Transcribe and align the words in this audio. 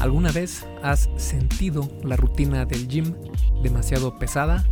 ¿Alguna 0.00 0.30
vez 0.30 0.64
has 0.82 1.10
sentido 1.16 1.90
la 2.04 2.16
rutina 2.16 2.64
del 2.64 2.86
gym 2.86 3.14
demasiado 3.62 4.16
pesada 4.18 4.64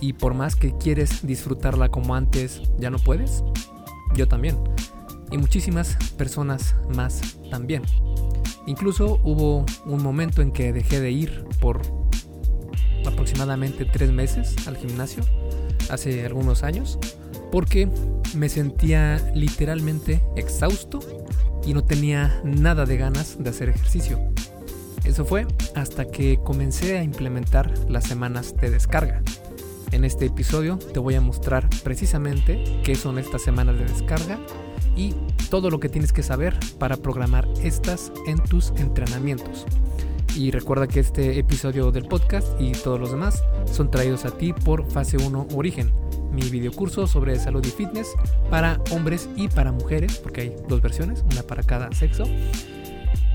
y 0.00 0.12
por 0.12 0.34
más 0.34 0.56
que 0.56 0.76
quieres 0.76 1.26
disfrutarla 1.26 1.88
como 1.88 2.14
antes, 2.14 2.60
ya 2.78 2.90
no 2.90 2.98
puedes? 2.98 3.42
Yo 4.14 4.28
también. 4.28 4.58
Y 5.30 5.38
muchísimas 5.38 5.96
personas 6.16 6.76
más 6.94 7.38
también. 7.50 7.82
Incluso 8.66 9.18
hubo 9.24 9.64
un 9.86 10.02
momento 10.02 10.42
en 10.42 10.52
que 10.52 10.74
dejé 10.74 11.00
de 11.00 11.12
ir 11.12 11.44
por 11.60 11.80
aproximadamente 13.06 13.86
tres 13.86 14.12
meses 14.12 14.54
al 14.66 14.76
gimnasio, 14.76 15.24
hace 15.88 16.26
algunos 16.26 16.62
años, 16.62 16.98
porque 17.50 17.88
me 18.36 18.50
sentía 18.50 19.16
literalmente 19.34 20.22
exhausto 20.36 21.00
y 21.64 21.72
no 21.72 21.84
tenía 21.84 22.42
nada 22.44 22.84
de 22.84 22.98
ganas 22.98 23.42
de 23.42 23.48
hacer 23.48 23.70
ejercicio. 23.70 24.18
Eso 25.08 25.24
fue 25.24 25.46
hasta 25.74 26.04
que 26.04 26.38
comencé 26.44 26.98
a 26.98 27.02
implementar 27.02 27.72
las 27.88 28.04
semanas 28.04 28.54
de 28.60 28.68
descarga. 28.68 29.22
En 29.90 30.04
este 30.04 30.26
episodio 30.26 30.76
te 30.76 30.98
voy 30.98 31.14
a 31.14 31.22
mostrar 31.22 31.66
precisamente 31.82 32.62
qué 32.84 32.94
son 32.94 33.18
estas 33.18 33.40
semanas 33.40 33.78
de 33.78 33.86
descarga 33.86 34.38
y 34.96 35.14
todo 35.48 35.70
lo 35.70 35.80
que 35.80 35.88
tienes 35.88 36.12
que 36.12 36.22
saber 36.22 36.58
para 36.78 36.98
programar 36.98 37.48
estas 37.62 38.12
en 38.26 38.36
tus 38.36 38.74
entrenamientos. 38.76 39.64
Y 40.36 40.50
recuerda 40.50 40.86
que 40.86 41.00
este 41.00 41.38
episodio 41.38 41.90
del 41.90 42.04
podcast 42.04 42.46
y 42.60 42.72
todos 42.72 43.00
los 43.00 43.10
demás 43.10 43.42
son 43.72 43.90
traídos 43.90 44.26
a 44.26 44.30
ti 44.30 44.52
por 44.52 44.90
Fase 44.90 45.16
1 45.16 45.48
Origen, 45.54 45.90
mi 46.32 46.42
videocurso 46.50 47.06
sobre 47.06 47.38
salud 47.38 47.64
y 47.64 47.70
fitness 47.70 48.08
para 48.50 48.78
hombres 48.90 49.26
y 49.36 49.48
para 49.48 49.72
mujeres, 49.72 50.18
porque 50.18 50.42
hay 50.42 50.56
dos 50.68 50.82
versiones, 50.82 51.24
una 51.32 51.42
para 51.44 51.62
cada 51.62 51.90
sexo 51.92 52.24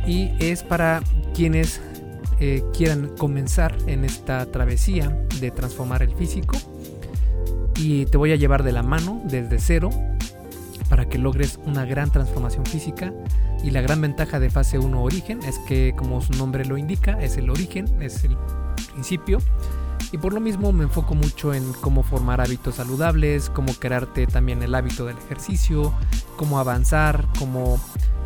y 0.05 0.31
es 0.39 0.63
para 0.63 1.01
quienes 1.33 1.81
eh, 2.39 2.63
quieran 2.73 3.15
comenzar 3.17 3.75
en 3.87 4.05
esta 4.05 4.45
travesía 4.47 5.09
de 5.39 5.51
transformar 5.51 6.03
el 6.03 6.15
físico. 6.15 6.57
Y 7.75 8.05
te 8.05 8.17
voy 8.17 8.31
a 8.31 8.35
llevar 8.35 8.63
de 8.63 8.71
la 8.71 8.83
mano 8.83 9.21
desde 9.25 9.59
cero 9.59 9.89
para 10.89 11.07
que 11.07 11.17
logres 11.17 11.59
una 11.65 11.85
gran 11.85 12.11
transformación 12.11 12.65
física. 12.65 13.13
Y 13.63 13.71
la 13.71 13.81
gran 13.81 14.01
ventaja 14.01 14.39
de 14.39 14.49
fase 14.49 14.77
1 14.77 15.01
origen 15.01 15.41
es 15.43 15.57
que 15.59 15.93
como 15.95 16.21
su 16.21 16.33
nombre 16.33 16.65
lo 16.65 16.77
indica 16.77 17.13
es 17.21 17.37
el 17.37 17.49
origen, 17.49 18.01
es 18.01 18.23
el 18.25 18.37
principio. 18.91 19.39
Y 20.11 20.17
por 20.17 20.33
lo 20.33 20.39
mismo 20.39 20.71
me 20.71 20.83
enfoco 20.83 21.15
mucho 21.15 21.53
en 21.53 21.73
cómo 21.81 22.03
formar 22.03 22.41
hábitos 22.41 22.75
saludables, 22.75 23.49
cómo 23.49 23.73
crearte 23.73 24.27
también 24.27 24.61
el 24.61 24.75
hábito 24.75 25.05
del 25.05 25.17
ejercicio, 25.17 25.93
cómo 26.37 26.59
avanzar, 26.59 27.27
cómo 27.39 27.79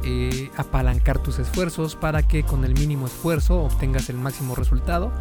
eh, 0.03 0.51
apalancar 0.57 1.19
tus 1.19 1.39
esfuerzos 1.39 1.95
para 1.95 2.23
que 2.23 2.43
con 2.43 2.63
el 2.65 2.73
mínimo 2.73 3.07
esfuerzo 3.07 3.63
obtengas 3.63 4.09
el 4.09 4.17
máximo 4.17 4.55
resultado. 4.55 5.11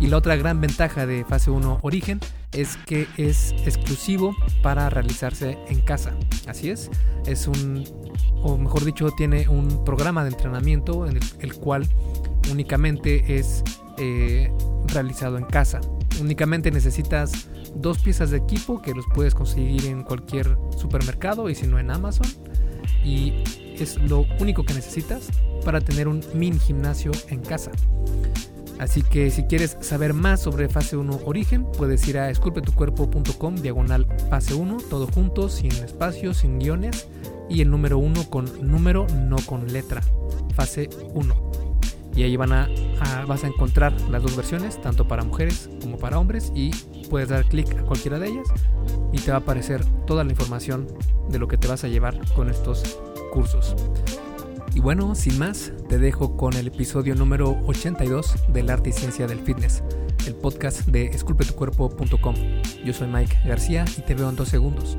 Y 0.00 0.08
la 0.08 0.16
otra 0.16 0.34
gran 0.36 0.60
ventaja 0.60 1.06
de 1.06 1.24
fase 1.24 1.50
1 1.50 1.78
origen 1.82 2.18
es 2.50 2.76
que 2.76 3.06
es 3.16 3.52
exclusivo 3.64 4.34
para 4.62 4.90
realizarse 4.90 5.58
en 5.68 5.80
casa. 5.80 6.12
Así 6.48 6.70
es, 6.70 6.90
es 7.26 7.46
un, 7.46 7.84
o 8.42 8.58
mejor 8.58 8.84
dicho, 8.84 9.10
tiene 9.16 9.48
un 9.48 9.84
programa 9.84 10.24
de 10.24 10.30
entrenamiento 10.30 11.06
en 11.06 11.20
el, 11.38 11.54
cual 11.54 11.86
únicamente 12.50 13.38
es 13.38 13.62
eh, 13.98 14.52
realizado 14.86 15.38
en 15.38 15.44
casa. 15.44 15.80
Únicamente 16.20 16.70
necesitas 16.70 17.48
dos 17.74 17.98
piezas 17.98 18.30
de 18.30 18.38
equipo 18.38 18.82
que 18.82 18.94
los 18.94 19.04
puedes 19.14 19.34
conseguir 19.34 19.86
en 19.86 20.02
cualquier 20.02 20.58
supermercado 20.76 21.48
y 21.48 21.54
si 21.54 21.66
no 21.66 21.78
en 21.78 21.90
Amazon. 21.90 22.26
Y 23.04 23.32
es 23.78 23.96
lo 23.98 24.26
único 24.40 24.64
que 24.64 24.74
necesitas 24.74 25.28
para 25.64 25.80
tener 25.80 26.08
un 26.08 26.20
mini 26.34 26.58
gimnasio 26.58 27.12
en 27.28 27.40
casa. 27.40 27.70
Así 28.78 29.02
que 29.02 29.30
si 29.30 29.44
quieres 29.44 29.76
saber 29.80 30.12
más 30.12 30.42
sobre 30.42 30.68
fase 30.68 30.96
1 30.96 31.20
origen, 31.24 31.64
puedes 31.64 32.06
ir 32.08 32.18
a 32.18 32.30
esculpetucuerpo.com 32.30 33.54
diagonal 33.56 34.06
fase 34.28 34.54
1, 34.54 34.78
todo 34.90 35.06
junto, 35.06 35.48
sin 35.48 35.70
espacios, 35.70 36.38
sin 36.38 36.58
guiones 36.58 37.06
y 37.48 37.60
el 37.60 37.70
número 37.70 37.98
1 37.98 38.28
con 38.28 38.46
número, 38.68 39.06
no 39.08 39.36
con 39.46 39.72
letra, 39.72 40.02
fase 40.54 40.90
1. 41.14 41.61
Y 42.14 42.24
ahí 42.24 42.36
vas 42.36 43.44
a 43.44 43.46
encontrar 43.46 43.98
las 44.10 44.22
dos 44.22 44.36
versiones, 44.36 44.80
tanto 44.80 45.08
para 45.08 45.24
mujeres 45.24 45.70
como 45.80 45.96
para 45.96 46.18
hombres, 46.18 46.52
y 46.54 46.70
puedes 47.08 47.30
dar 47.30 47.44
clic 47.46 47.70
a 47.78 47.82
cualquiera 47.82 48.18
de 48.18 48.28
ellas 48.28 48.48
y 49.12 49.18
te 49.18 49.30
va 49.30 49.38
a 49.38 49.40
aparecer 49.40 49.84
toda 50.06 50.24
la 50.24 50.30
información 50.30 50.86
de 51.28 51.38
lo 51.38 51.48
que 51.48 51.58
te 51.58 51.68
vas 51.68 51.84
a 51.84 51.88
llevar 51.88 52.18
con 52.34 52.50
estos 52.50 53.00
cursos. 53.32 53.76
Y 54.74 54.80
bueno, 54.80 55.14
sin 55.14 55.38
más, 55.38 55.72
te 55.88 55.98
dejo 55.98 56.36
con 56.36 56.54
el 56.54 56.68
episodio 56.68 57.14
número 57.14 57.60
82 57.66 58.52
del 58.52 58.70
arte 58.70 58.88
y 58.88 58.92
ciencia 58.92 59.26
del 59.26 59.40
fitness, 59.40 59.82
el 60.26 60.34
podcast 60.34 60.86
de 60.86 61.06
esculpetucuerpo.com. 61.06 62.34
Yo 62.82 62.94
soy 62.94 63.08
Mike 63.08 63.36
García 63.44 63.84
y 63.98 64.00
te 64.00 64.14
veo 64.14 64.30
en 64.30 64.36
dos 64.36 64.48
segundos. 64.48 64.96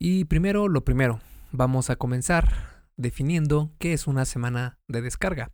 Y 0.00 0.24
primero 0.24 0.68
lo 0.68 0.84
primero, 0.84 1.20
vamos 1.52 1.90
a 1.90 1.96
comenzar 1.96 2.75
definiendo 2.96 3.72
qué 3.78 3.92
es 3.92 4.06
una 4.06 4.24
semana 4.24 4.78
de 4.88 5.02
descarga. 5.02 5.50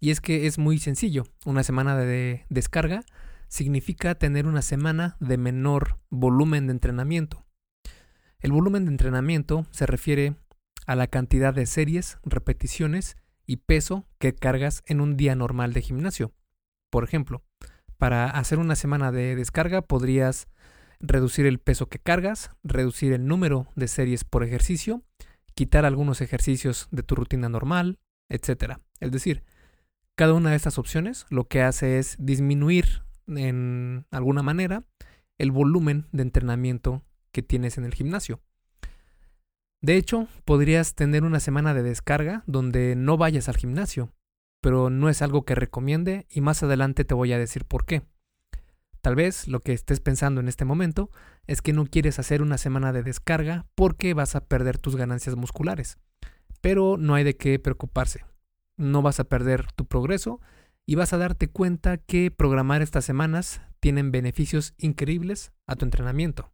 Y 0.00 0.10
es 0.10 0.20
que 0.20 0.46
es 0.46 0.58
muy 0.58 0.78
sencillo, 0.78 1.24
una 1.44 1.62
semana 1.62 1.96
de 1.96 2.44
descarga 2.48 3.04
significa 3.48 4.14
tener 4.16 4.46
una 4.46 4.62
semana 4.62 5.16
de 5.20 5.38
menor 5.38 5.98
volumen 6.10 6.66
de 6.66 6.72
entrenamiento. 6.72 7.44
El 8.40 8.52
volumen 8.52 8.84
de 8.84 8.90
entrenamiento 8.90 9.66
se 9.70 9.86
refiere 9.86 10.36
a 10.86 10.96
la 10.96 11.06
cantidad 11.06 11.54
de 11.54 11.66
series, 11.66 12.18
repeticiones 12.24 13.16
y 13.46 13.56
peso 13.58 14.06
que 14.18 14.34
cargas 14.34 14.82
en 14.86 15.00
un 15.00 15.16
día 15.16 15.34
normal 15.34 15.72
de 15.72 15.82
gimnasio. 15.82 16.32
Por 16.90 17.04
ejemplo, 17.04 17.42
para 17.96 18.28
hacer 18.28 18.58
una 18.58 18.76
semana 18.76 19.12
de 19.12 19.36
descarga 19.36 19.82
podrías 19.82 20.48
reducir 21.00 21.46
el 21.46 21.58
peso 21.58 21.88
que 21.88 21.98
cargas, 21.98 22.50
reducir 22.62 23.12
el 23.12 23.26
número 23.26 23.68
de 23.76 23.88
series 23.88 24.24
por 24.24 24.44
ejercicio, 24.44 25.02
quitar 25.54 25.84
algunos 25.84 26.20
ejercicios 26.20 26.88
de 26.90 27.02
tu 27.02 27.14
rutina 27.14 27.48
normal, 27.48 27.98
etc. 28.28 28.78
Es 29.00 29.12
decir, 29.12 29.44
cada 30.16 30.34
una 30.34 30.50
de 30.50 30.56
estas 30.56 30.78
opciones 30.78 31.26
lo 31.30 31.48
que 31.48 31.62
hace 31.62 31.98
es 31.98 32.16
disminuir 32.18 33.02
en 33.26 34.06
alguna 34.10 34.42
manera 34.42 34.84
el 35.38 35.50
volumen 35.50 36.06
de 36.12 36.22
entrenamiento 36.22 37.02
que 37.32 37.42
tienes 37.42 37.78
en 37.78 37.84
el 37.84 37.94
gimnasio. 37.94 38.40
De 39.80 39.96
hecho, 39.96 40.28
podrías 40.44 40.94
tener 40.94 41.24
una 41.24 41.40
semana 41.40 41.74
de 41.74 41.82
descarga 41.82 42.42
donde 42.46 42.94
no 42.96 43.16
vayas 43.18 43.48
al 43.48 43.56
gimnasio, 43.56 44.12
pero 44.62 44.88
no 44.88 45.10
es 45.10 45.20
algo 45.20 45.44
que 45.44 45.54
recomiende 45.54 46.26
y 46.30 46.40
más 46.40 46.62
adelante 46.62 47.04
te 47.04 47.14
voy 47.14 47.32
a 47.32 47.38
decir 47.38 47.64
por 47.64 47.84
qué. 47.84 48.02
Tal 49.04 49.16
vez 49.16 49.48
lo 49.48 49.60
que 49.60 49.74
estés 49.74 50.00
pensando 50.00 50.40
en 50.40 50.48
este 50.48 50.64
momento 50.64 51.10
es 51.46 51.60
que 51.60 51.74
no 51.74 51.84
quieres 51.84 52.18
hacer 52.18 52.40
una 52.40 52.56
semana 52.56 52.90
de 52.90 53.02
descarga 53.02 53.66
porque 53.74 54.14
vas 54.14 54.34
a 54.34 54.46
perder 54.46 54.78
tus 54.78 54.96
ganancias 54.96 55.36
musculares. 55.36 55.98
Pero 56.62 56.96
no 56.96 57.14
hay 57.14 57.22
de 57.22 57.36
qué 57.36 57.58
preocuparse. 57.58 58.24
No 58.78 59.02
vas 59.02 59.20
a 59.20 59.24
perder 59.24 59.70
tu 59.72 59.84
progreso 59.84 60.40
y 60.86 60.94
vas 60.94 61.12
a 61.12 61.18
darte 61.18 61.48
cuenta 61.48 61.98
que 61.98 62.30
programar 62.30 62.80
estas 62.80 63.04
semanas 63.04 63.60
tienen 63.78 64.10
beneficios 64.10 64.72
increíbles 64.78 65.52
a 65.66 65.76
tu 65.76 65.84
entrenamiento. 65.84 66.50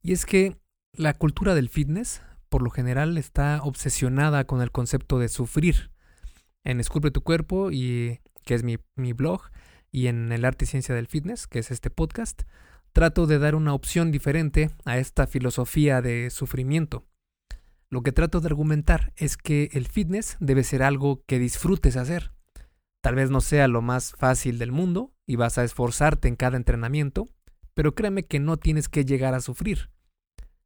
Y 0.00 0.12
es 0.12 0.26
que 0.26 0.56
la 0.92 1.12
cultura 1.12 1.56
del 1.56 1.68
fitness, 1.68 2.22
por 2.50 2.62
lo 2.62 2.70
general, 2.70 3.18
está 3.18 3.64
obsesionada 3.64 4.44
con 4.44 4.62
el 4.62 4.70
concepto 4.70 5.18
de 5.18 5.28
sufrir. 5.28 5.90
En 6.62 6.78
Esculpe 6.78 7.10
tu 7.10 7.22
cuerpo, 7.22 7.72
y 7.72 8.20
que 8.44 8.54
es 8.54 8.62
mi, 8.62 8.78
mi 8.94 9.12
blog, 9.12 9.50
y 9.92 10.08
en 10.08 10.32
el 10.32 10.44
arte 10.44 10.64
y 10.64 10.68
ciencia 10.68 10.94
del 10.94 11.06
fitness, 11.06 11.46
que 11.46 11.60
es 11.60 11.70
este 11.70 11.90
podcast, 11.90 12.42
trato 12.92 13.26
de 13.26 13.38
dar 13.38 13.54
una 13.54 13.74
opción 13.74 14.10
diferente 14.10 14.70
a 14.84 14.98
esta 14.98 15.26
filosofía 15.26 16.02
de 16.02 16.30
sufrimiento. 16.30 17.06
Lo 17.90 18.02
que 18.02 18.12
trato 18.12 18.40
de 18.40 18.46
argumentar 18.48 19.12
es 19.16 19.36
que 19.36 19.68
el 19.72 19.86
fitness 19.86 20.38
debe 20.40 20.64
ser 20.64 20.82
algo 20.82 21.22
que 21.26 21.38
disfrutes 21.38 21.96
hacer. 21.96 22.32
Tal 23.02 23.14
vez 23.16 23.30
no 23.30 23.40
sea 23.40 23.68
lo 23.68 23.82
más 23.82 24.12
fácil 24.12 24.58
del 24.58 24.72
mundo 24.72 25.12
y 25.26 25.36
vas 25.36 25.58
a 25.58 25.64
esforzarte 25.64 26.28
en 26.28 26.36
cada 26.36 26.56
entrenamiento, 26.56 27.26
pero 27.74 27.94
créeme 27.94 28.24
que 28.24 28.40
no 28.40 28.56
tienes 28.56 28.88
que 28.88 29.04
llegar 29.04 29.34
a 29.34 29.40
sufrir. 29.40 29.90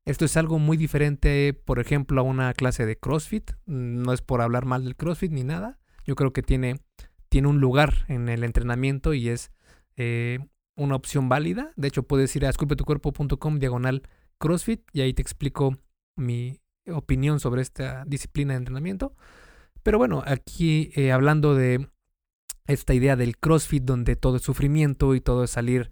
Esto 0.05 0.25
es 0.25 0.37
algo 0.37 0.61
muy 0.61 0.76
diferente, 0.76 1.52
por 1.52 1.81
ejemplo, 1.81 2.20
a 2.20 2.25
una 2.25 2.55
clase 2.55 2.87
de 2.87 2.96
CrossFit. 2.96 3.52
No 3.67 4.12
es 4.12 4.23
por 4.23 4.40
hablar 4.40 4.64
mal 4.64 4.84
del 4.84 4.94
CrossFit 4.94 5.32
ni 5.32 5.43
nada. 5.43 5.81
Yo 6.05 6.14
creo 6.14 6.32
que 6.32 6.43
tiene, 6.43 6.81
tiene 7.28 7.49
un 7.49 7.61
lugar 7.61 8.05
en 8.08 8.28
el 8.28 8.44
entrenamiento 8.44 9.14
y 9.14 9.28
es 9.28 9.50
eh, 9.96 10.38
una 10.76 10.96
opción 10.96 11.28
válida. 11.28 11.73
De 11.76 11.88
hecho, 11.88 12.02
puedes 12.02 12.34
ir 12.37 12.46
a 12.46 12.50
esculpetucuerpo.com 12.50 13.58
diagonal 13.58 14.02
CrossFit 14.38 14.82
y 14.93 15.00
ahí 15.00 15.14
te 15.14 15.23
explico 15.23 15.76
mi 16.17 16.61
opinión 16.88 17.40
sobre 17.40 17.62
esta 17.62 18.05
disciplina 18.06 18.52
de 18.55 18.58
entrenamiento. 18.58 19.14
Pero 19.82 19.99
bueno, 19.99 20.23
aquí 20.26 20.90
eh, 20.94 21.12
hablando 21.12 21.55
de 21.55 21.88
esta 22.67 22.94
idea 22.94 23.17
del 23.17 23.37
CrossFit 23.38 23.84
donde 23.84 24.17
todo 24.17 24.37
es 24.37 24.43
sufrimiento 24.43 25.14
y 25.14 25.20
todo 25.20 25.44
es 25.44 25.50
salir 25.50 25.90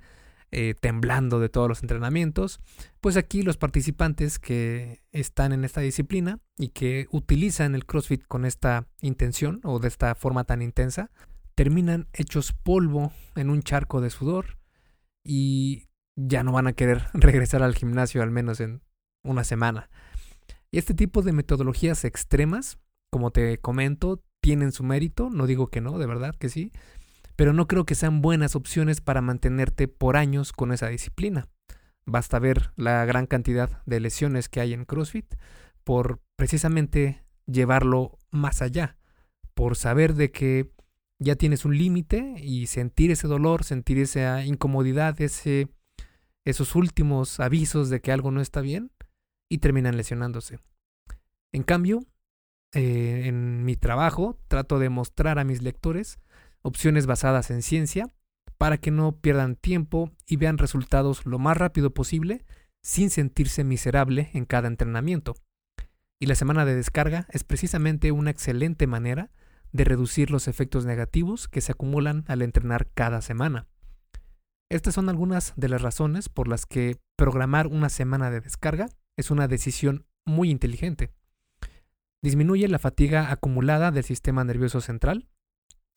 eh, 0.50 0.75
temblando 0.81 1.41
de 1.41 1.49
todos 1.49 1.69
los 1.69 1.82
entrenamientos. 1.82 2.61
Pues 3.00 3.17
aquí 3.17 3.43
los 3.43 3.56
participantes 3.56 4.38
que 4.38 5.02
están 5.12 5.52
en 5.52 5.64
esta 5.64 5.81
disciplina 5.81 6.38
y 6.56 6.69
que 6.69 7.06
utilizan 7.11 7.75
el 7.75 7.87
CrossFit 7.87 8.25
con 8.26 8.44
esta 8.44 8.87
intención 9.00 9.61
o 9.64 9.79
de 9.79 9.88
esta 9.88 10.14
forma 10.14 10.44
tan 10.44 10.62
intensa, 10.62 11.11
terminan 11.55 12.08
hechos 12.12 12.52
polvo 12.52 13.12
en 13.37 13.50
un 13.50 13.62
charco 13.62 14.00
de 14.00 14.11
sudor 14.11 14.58
y 15.25 15.88
ya 16.17 16.43
no 16.43 16.52
van 16.52 16.67
a 16.67 16.73
querer 16.73 17.06
regresar 17.14 17.62
al 17.62 17.75
gimnasio 17.75 18.23
al 18.23 18.31
menos 18.31 18.61
en 18.61 18.82
una 19.23 19.44
semana. 19.44 19.91
Y 20.70 20.79
este 20.79 20.94
tipo 20.94 21.23
de 21.23 21.32
metodologías 21.32 22.05
extremas, 22.05 22.79
como 23.11 23.31
te 23.31 23.58
comento, 23.58 24.23
tienen 24.41 24.73
su 24.73 24.85
mérito, 24.85 25.31
no 25.31 25.46
digo 25.46 25.69
que 25.69 25.81
no, 25.81 25.99
de 25.99 26.06
verdad 26.06 26.35
que 26.37 26.49
sí, 26.49 26.70
pero 27.36 27.52
no 27.52 27.66
creo 27.66 27.84
que 27.84 27.94
sean 27.94 28.22
buenas 28.22 28.56
opciones 28.56 29.00
para 29.00 29.20
mantenerte 29.20 29.88
por 29.88 30.16
años 30.16 30.52
con 30.52 30.72
esa 30.72 30.88
disciplina. 30.88 31.48
Basta 32.06 32.38
ver 32.38 32.72
la 32.76 33.04
gran 33.04 33.26
cantidad 33.26 33.82
de 33.86 34.00
lesiones 34.00 34.48
que 34.48 34.60
hay 34.60 34.72
en 34.72 34.84
CrossFit 34.84 35.34
por 35.84 36.20
precisamente 36.36 37.25
llevarlo 37.46 38.19
más 38.31 38.62
allá, 38.62 38.98
por 39.54 39.76
saber 39.76 40.14
de 40.14 40.31
que 40.31 40.70
ya 41.19 41.36
tienes 41.36 41.64
un 41.64 41.76
límite 41.76 42.34
y 42.38 42.66
sentir 42.66 43.10
ese 43.10 43.28
dolor, 43.28 43.64
sentir 43.64 43.98
esa 43.98 44.44
incomodidad, 44.44 45.20
ese, 45.20 45.69
esos 46.44 46.75
últimos 46.75 47.40
avisos 47.40 47.88
de 47.88 48.00
que 48.00 48.12
algo 48.12 48.31
no 48.31 48.40
está 48.40 48.60
bien 48.60 48.90
y 49.48 49.58
terminan 49.58 49.96
lesionándose. 49.96 50.58
En 51.52 51.62
cambio, 51.62 52.04
eh, 52.72 53.22
en 53.26 53.64
mi 53.64 53.76
trabajo 53.76 54.38
trato 54.48 54.78
de 54.78 54.88
mostrar 54.88 55.38
a 55.38 55.44
mis 55.44 55.62
lectores 55.62 56.19
opciones 56.64 57.06
basadas 57.06 57.50
en 57.50 57.62
ciencia 57.62 58.12
para 58.58 58.78
que 58.78 58.90
no 58.90 59.20
pierdan 59.20 59.55
tiempo 59.55 60.11
y 60.26 60.37
vean 60.37 60.58
resultados 60.58 61.26
lo 61.26 61.38
más 61.38 61.56
rápido 61.56 61.93
posible 61.93 62.44
sin 62.82 63.11
sentirse 63.11 63.62
miserable 63.64 64.31
en 64.32 64.46
cada 64.46 64.69
entrenamiento. 64.69 65.34
Y 66.19 66.26
la 66.26 66.34
semana 66.34 66.64
de 66.64 66.75
descarga 66.75 67.26
es 67.31 67.44
precisamente 67.44 68.11
una 68.12 68.31
excelente 68.31 68.87
manera 68.87 69.31
de 69.72 69.84
reducir 69.84 70.31
los 70.31 70.49
efectos 70.49 70.87
negativos 70.87 71.49
que 71.49 71.61
se 71.61 71.72
acumulan 71.72 72.25
al 72.28 72.43
entrenar 72.43 72.88
cada 72.94 73.20
semana. 73.20 73.67
Estas 74.70 74.94
son 74.94 75.08
algunas 75.08 75.52
de 75.56 75.69
las 75.69 75.82
razones 75.82 76.28
por 76.28 76.49
las 76.49 76.64
que 76.64 76.96
programar 77.17 77.67
una 77.67 77.88
semana 77.88 78.31
de 78.31 78.40
descarga 78.40 78.88
es 79.17 79.31
una 79.31 79.49
decisión 79.49 80.06
muy 80.25 80.50
inteligente. 80.50 81.12
Disminuye 82.22 82.69
la 82.69 82.78
fatiga 82.78 83.31
acumulada 83.31 83.90
del 83.90 84.05
sistema 84.05 84.44
nervioso 84.44 84.81
central, 84.81 85.28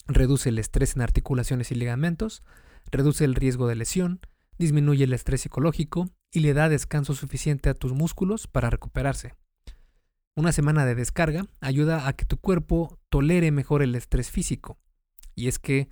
reduce 0.08 0.50
el 0.50 0.60
estrés 0.60 0.96
en 0.96 1.02
articulaciones 1.02 1.72
y 1.72 1.76
ligamentos, 1.76 2.44
reduce 2.92 3.26
el 3.26 3.36
riesgo 3.36 3.68
de 3.68 3.76
lesión, 3.76 4.20
disminuye 4.58 5.04
el 5.04 5.14
estrés 5.14 5.42
psicológico 5.42 6.10
y 6.32 6.40
le 6.42 6.54
da 6.54 6.70
descanso 6.70 7.14
suficiente 7.14 7.70
a 7.70 7.74
tus 7.74 7.94
músculos 7.94 8.48
para 8.48 8.70
recuperarse. 8.70 9.34
Una 10.36 10.52
semana 10.52 10.86
de 10.86 10.96
descarga 10.96 11.46
ayuda 11.62 12.08
a 12.08 12.14
que 12.14 12.26
tu 12.26 12.38
cuerpo 12.38 13.00
tolere 13.10 13.52
mejor 13.52 13.82
el 13.82 13.96
estrés 13.96 14.30
físico. 14.30 14.78
Y 15.36 15.48
es 15.48 15.58
que, 15.58 15.90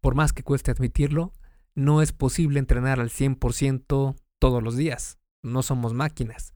por 0.00 0.14
más 0.14 0.32
que 0.32 0.42
cueste 0.42 0.70
admitirlo, 0.70 1.32
no 1.74 2.02
es 2.02 2.12
posible 2.12 2.58
entrenar 2.58 3.00
al 3.00 3.08
100% 3.08 4.16
todos 4.38 4.62
los 4.62 4.76
días. 4.76 5.18
No 5.42 5.62
somos 5.62 5.94
máquinas. 5.94 6.54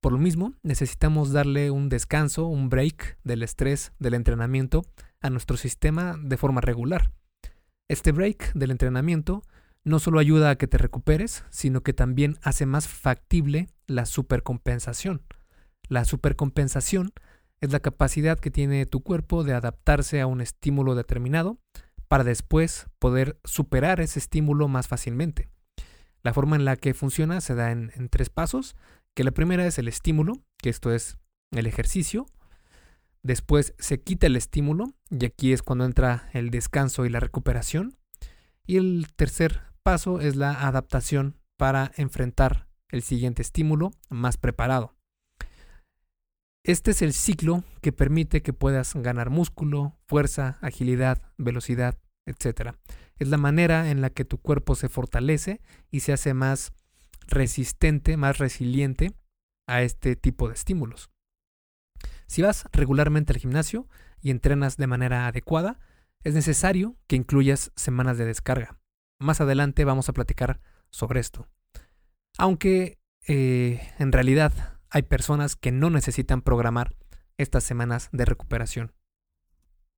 Por 0.00 0.12
lo 0.12 0.18
mismo, 0.18 0.54
necesitamos 0.62 1.32
darle 1.32 1.70
un 1.70 1.88
descanso, 1.88 2.46
un 2.46 2.68
break 2.68 3.18
del 3.24 3.42
estrés 3.42 3.92
del 3.98 4.14
entrenamiento 4.14 4.84
a 5.20 5.28
nuestro 5.28 5.56
sistema 5.56 6.16
de 6.22 6.36
forma 6.36 6.60
regular. 6.60 7.10
Este 7.88 8.12
break 8.12 8.52
del 8.52 8.70
entrenamiento 8.70 9.42
no 9.82 9.98
solo 9.98 10.20
ayuda 10.20 10.50
a 10.50 10.56
que 10.56 10.68
te 10.68 10.78
recuperes, 10.78 11.44
sino 11.50 11.82
que 11.82 11.92
también 11.92 12.38
hace 12.42 12.66
más 12.66 12.86
factible 12.86 13.70
la 13.86 14.06
supercompensación. 14.06 15.22
La 15.88 16.04
supercompensación 16.04 17.12
es 17.60 17.72
la 17.72 17.80
capacidad 17.80 18.38
que 18.38 18.50
tiene 18.50 18.86
tu 18.86 19.02
cuerpo 19.02 19.42
de 19.42 19.54
adaptarse 19.54 20.20
a 20.20 20.26
un 20.26 20.40
estímulo 20.40 20.94
determinado 20.94 21.58
para 22.06 22.22
después 22.22 22.86
poder 22.98 23.40
superar 23.44 24.00
ese 24.00 24.18
estímulo 24.18 24.68
más 24.68 24.86
fácilmente. 24.86 25.48
La 26.22 26.34
forma 26.34 26.56
en 26.56 26.64
la 26.64 26.76
que 26.76 26.94
funciona 26.94 27.40
se 27.40 27.54
da 27.54 27.70
en, 27.70 27.92
en 27.94 28.08
tres 28.08 28.28
pasos, 28.28 28.76
que 29.18 29.24
la 29.24 29.32
primera 29.32 29.66
es 29.66 29.80
el 29.80 29.88
estímulo, 29.88 30.44
que 30.58 30.70
esto 30.70 30.92
es 30.92 31.18
el 31.50 31.66
ejercicio, 31.66 32.26
Después 33.24 33.74
se 33.76 34.00
quita 34.00 34.28
el 34.28 34.36
estímulo 34.36 34.94
y 35.10 35.24
aquí 35.24 35.52
es 35.52 35.62
cuando 35.62 35.84
entra 35.84 36.30
el 36.34 36.50
descanso 36.50 37.04
y 37.04 37.08
la 37.08 37.18
recuperación. 37.18 37.98
Y 38.64 38.76
el 38.76 39.08
tercer 39.16 39.62
paso 39.82 40.20
es 40.20 40.36
la 40.36 40.68
adaptación 40.68 41.34
para 41.56 41.90
enfrentar 41.96 42.68
el 42.90 43.02
siguiente 43.02 43.42
estímulo 43.42 43.90
más 44.08 44.36
preparado. 44.36 44.94
Este 46.62 46.92
es 46.92 47.02
el 47.02 47.12
ciclo 47.12 47.64
que 47.82 47.90
permite 47.90 48.40
que 48.40 48.52
puedas 48.52 48.94
ganar 48.94 49.30
músculo, 49.30 49.98
fuerza, 50.06 50.58
agilidad, 50.62 51.20
velocidad, 51.38 51.98
etc. 52.24 52.76
Es 53.18 53.26
la 53.26 53.36
manera 53.36 53.90
en 53.90 54.00
la 54.00 54.10
que 54.10 54.24
tu 54.24 54.38
cuerpo 54.38 54.76
se 54.76 54.88
fortalece 54.88 55.60
y 55.90 56.00
se 56.00 56.12
hace 56.12 56.34
más 56.34 56.72
resistente, 57.28 58.16
más 58.16 58.38
resiliente 58.38 59.12
a 59.66 59.82
este 59.82 60.16
tipo 60.16 60.48
de 60.48 60.54
estímulos. 60.54 61.10
Si 62.26 62.42
vas 62.42 62.66
regularmente 62.72 63.32
al 63.32 63.38
gimnasio 63.38 63.88
y 64.20 64.30
entrenas 64.30 64.76
de 64.76 64.86
manera 64.86 65.26
adecuada, 65.26 65.78
es 66.24 66.34
necesario 66.34 66.96
que 67.06 67.16
incluyas 67.16 67.72
semanas 67.76 68.18
de 68.18 68.24
descarga. 68.24 68.78
Más 69.20 69.40
adelante 69.40 69.84
vamos 69.84 70.08
a 70.08 70.12
platicar 70.12 70.60
sobre 70.90 71.20
esto. 71.20 71.48
Aunque 72.36 72.98
eh, 73.26 73.92
en 73.98 74.12
realidad 74.12 74.78
hay 74.90 75.02
personas 75.02 75.56
que 75.56 75.72
no 75.72 75.90
necesitan 75.90 76.42
programar 76.42 76.96
estas 77.36 77.64
semanas 77.64 78.08
de 78.12 78.24
recuperación. 78.24 78.92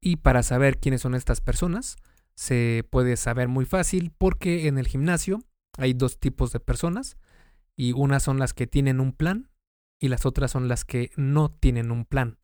Y 0.01 0.17
para 0.17 0.43
saber 0.43 0.79
quiénes 0.79 1.03
son 1.03 1.15
estas 1.15 1.41
personas, 1.41 1.97
se 2.35 2.87
puede 2.91 3.17
saber 3.17 3.49
muy 3.49 3.67
fácil 3.67 4.13
porque 4.17 4.67
en 4.67 4.79
el 4.79 4.87
gimnasio 4.87 5.41
hay 5.81 5.95
dos 5.95 6.21
tipos 6.21 6.53
de 6.53 6.61
personas 6.61 7.17
y 7.75 7.93
unas 7.93 8.23
son 8.23 8.39
las 8.39 8.53
que 8.53 8.67
tienen 8.67 9.01
un 9.01 9.13
plan 9.13 9.51
y 9.99 10.09
las 10.09 10.27
otras 10.27 10.51
son 10.51 10.69
las 10.69 10.85
que 10.85 11.11
no 11.17 11.51
tienen 11.51 11.91
un 11.91 12.05
plan. 12.05 12.39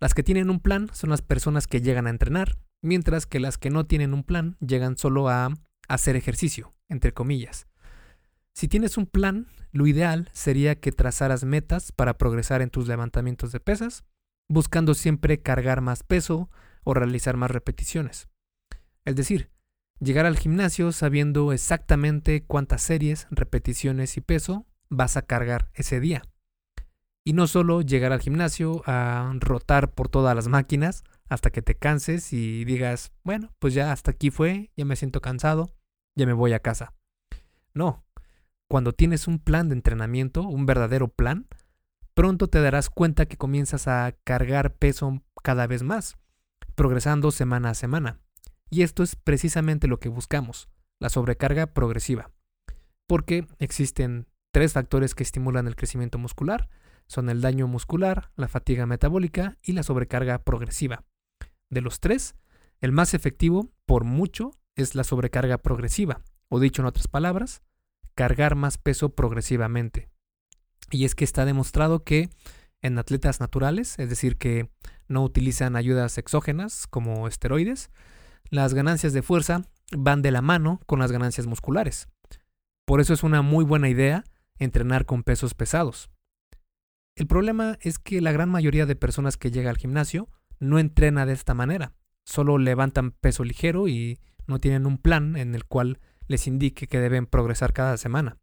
Las 0.00 0.14
que 0.14 0.24
tienen 0.24 0.50
un 0.50 0.60
plan 0.60 0.90
son 0.92 1.10
las 1.10 1.22
personas 1.22 1.68
que 1.68 1.80
llegan 1.80 2.06
a 2.06 2.10
entrenar, 2.10 2.58
mientras 2.82 3.26
que 3.26 3.40
las 3.40 3.56
que 3.56 3.70
no 3.70 3.86
tienen 3.86 4.12
un 4.12 4.24
plan 4.24 4.56
llegan 4.60 4.98
solo 4.98 5.28
a 5.28 5.54
hacer 5.88 6.16
ejercicio, 6.16 6.72
entre 6.88 7.12
comillas. 7.12 7.68
Si 8.52 8.66
tienes 8.66 8.96
un 8.96 9.06
plan, 9.06 9.46
lo 9.70 9.86
ideal 9.86 10.28
sería 10.32 10.74
que 10.74 10.90
trazaras 10.90 11.44
metas 11.44 11.92
para 11.92 12.18
progresar 12.18 12.62
en 12.62 12.70
tus 12.70 12.88
levantamientos 12.88 13.52
de 13.52 13.60
pesas, 13.60 14.04
buscando 14.48 14.94
siempre 14.94 15.40
cargar 15.40 15.82
más 15.82 16.02
peso 16.02 16.50
o 16.82 16.94
realizar 16.94 17.36
más 17.36 17.50
repeticiones. 17.50 18.28
Es 19.04 19.14
decir, 19.14 19.50
llegar 20.00 20.26
al 20.26 20.38
gimnasio 20.38 20.92
sabiendo 20.92 21.52
exactamente 21.52 22.44
cuántas 22.44 22.82
series, 22.82 23.26
repeticiones 23.30 24.16
y 24.16 24.20
peso 24.20 24.66
vas 24.88 25.16
a 25.16 25.22
cargar 25.22 25.70
ese 25.74 26.00
día. 26.00 26.22
Y 27.24 27.32
no 27.32 27.46
solo 27.46 27.80
llegar 27.82 28.12
al 28.12 28.20
gimnasio 28.20 28.82
a 28.86 29.32
rotar 29.40 29.92
por 29.92 30.08
todas 30.08 30.36
las 30.36 30.46
máquinas 30.48 31.02
hasta 31.28 31.50
que 31.50 31.60
te 31.60 31.74
canses 31.74 32.32
y 32.32 32.64
digas, 32.64 33.12
bueno, 33.24 33.52
pues 33.58 33.74
ya 33.74 33.90
hasta 33.90 34.12
aquí 34.12 34.30
fue, 34.30 34.70
ya 34.76 34.84
me 34.84 34.94
siento 34.94 35.20
cansado, 35.20 35.74
ya 36.14 36.24
me 36.24 36.32
voy 36.32 36.52
a 36.52 36.60
casa. 36.60 36.94
No, 37.74 38.04
cuando 38.68 38.92
tienes 38.92 39.26
un 39.26 39.38
plan 39.38 39.68
de 39.68 39.74
entrenamiento, 39.74 40.42
un 40.42 40.66
verdadero 40.66 41.08
plan, 41.08 41.48
pronto 42.14 42.48
te 42.48 42.60
darás 42.60 42.90
cuenta 42.90 43.26
que 43.26 43.36
comienzas 43.36 43.88
a 43.88 44.14
cargar 44.24 44.74
peso 44.74 45.22
cada 45.42 45.66
vez 45.66 45.82
más, 45.82 46.16
progresando 46.74 47.30
semana 47.32 47.70
a 47.70 47.74
semana. 47.74 48.20
Y 48.70 48.82
esto 48.82 49.02
es 49.02 49.16
precisamente 49.16 49.86
lo 49.86 50.00
que 50.00 50.08
buscamos, 50.08 50.68
la 50.98 51.08
sobrecarga 51.08 51.66
progresiva. 51.66 52.30
Porque 53.06 53.46
existen 53.58 54.26
tres 54.50 54.72
factores 54.72 55.14
que 55.14 55.22
estimulan 55.22 55.66
el 55.66 55.76
crecimiento 55.76 56.18
muscular, 56.18 56.68
son 57.06 57.28
el 57.28 57.40
daño 57.40 57.68
muscular, 57.68 58.30
la 58.36 58.48
fatiga 58.48 58.86
metabólica 58.86 59.58
y 59.62 59.72
la 59.72 59.82
sobrecarga 59.82 60.42
progresiva. 60.42 61.04
De 61.70 61.80
los 61.80 62.00
tres, 62.00 62.34
el 62.80 62.92
más 62.92 63.14
efectivo, 63.14 63.72
por 63.86 64.04
mucho, 64.04 64.50
es 64.74 64.94
la 64.94 65.04
sobrecarga 65.04 65.58
progresiva, 65.58 66.22
o 66.48 66.60
dicho 66.60 66.82
en 66.82 66.86
otras 66.86 67.08
palabras, 67.08 67.62
cargar 68.14 68.56
más 68.56 68.78
peso 68.78 69.10
progresivamente. 69.10 70.08
Y 70.90 71.04
es 71.04 71.14
que 71.14 71.24
está 71.24 71.44
demostrado 71.44 72.04
que 72.04 72.28
en 72.82 72.98
atletas 72.98 73.40
naturales, 73.40 73.98
es 73.98 74.08
decir, 74.08 74.36
que 74.36 74.68
no 75.08 75.22
utilizan 75.22 75.76
ayudas 75.76 76.18
exógenas 76.18 76.86
como 76.86 77.28
esteroides, 77.28 77.90
las 78.50 78.74
ganancias 78.74 79.12
de 79.12 79.22
fuerza 79.22 79.62
van 79.92 80.22
de 80.22 80.30
la 80.30 80.42
mano 80.42 80.80
con 80.86 80.98
las 80.98 81.12
ganancias 81.12 81.46
musculares. 81.46 82.08
Por 82.84 83.00
eso 83.00 83.14
es 83.14 83.22
una 83.22 83.42
muy 83.42 83.64
buena 83.64 83.88
idea 83.88 84.24
entrenar 84.58 85.06
con 85.06 85.22
pesos 85.22 85.54
pesados. 85.54 86.10
El 87.16 87.26
problema 87.26 87.78
es 87.80 87.98
que 87.98 88.20
la 88.20 88.32
gran 88.32 88.48
mayoría 88.48 88.86
de 88.86 88.96
personas 88.96 89.36
que 89.36 89.50
llega 89.50 89.70
al 89.70 89.78
gimnasio 89.78 90.28
no 90.60 90.78
entrena 90.78 91.26
de 91.26 91.32
esta 91.32 91.54
manera. 91.54 91.94
Solo 92.24 92.58
levantan 92.58 93.12
peso 93.12 93.44
ligero 93.44 93.88
y 93.88 94.18
no 94.46 94.60
tienen 94.60 94.86
un 94.86 94.98
plan 94.98 95.36
en 95.36 95.54
el 95.54 95.64
cual 95.64 95.98
les 96.28 96.46
indique 96.46 96.86
que 96.86 97.00
deben 97.00 97.26
progresar 97.26 97.72
cada 97.72 97.96
semana. 97.96 98.38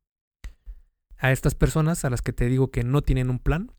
A 1.18 1.32
estas 1.32 1.56
personas 1.56 2.04
a 2.04 2.10
las 2.10 2.22
que 2.22 2.34
te 2.34 2.48
digo 2.48 2.72
que 2.72 2.84
no 2.84 3.02
tienen 3.02 3.30
un 3.30 3.40
plan, 3.40 3.72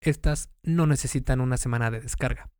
estas 0.00 0.50
no 0.62 0.86
necesitan 0.86 1.40
una 1.40 1.56
semana 1.56 1.90
de 1.90 2.00
descarga. 2.00 2.50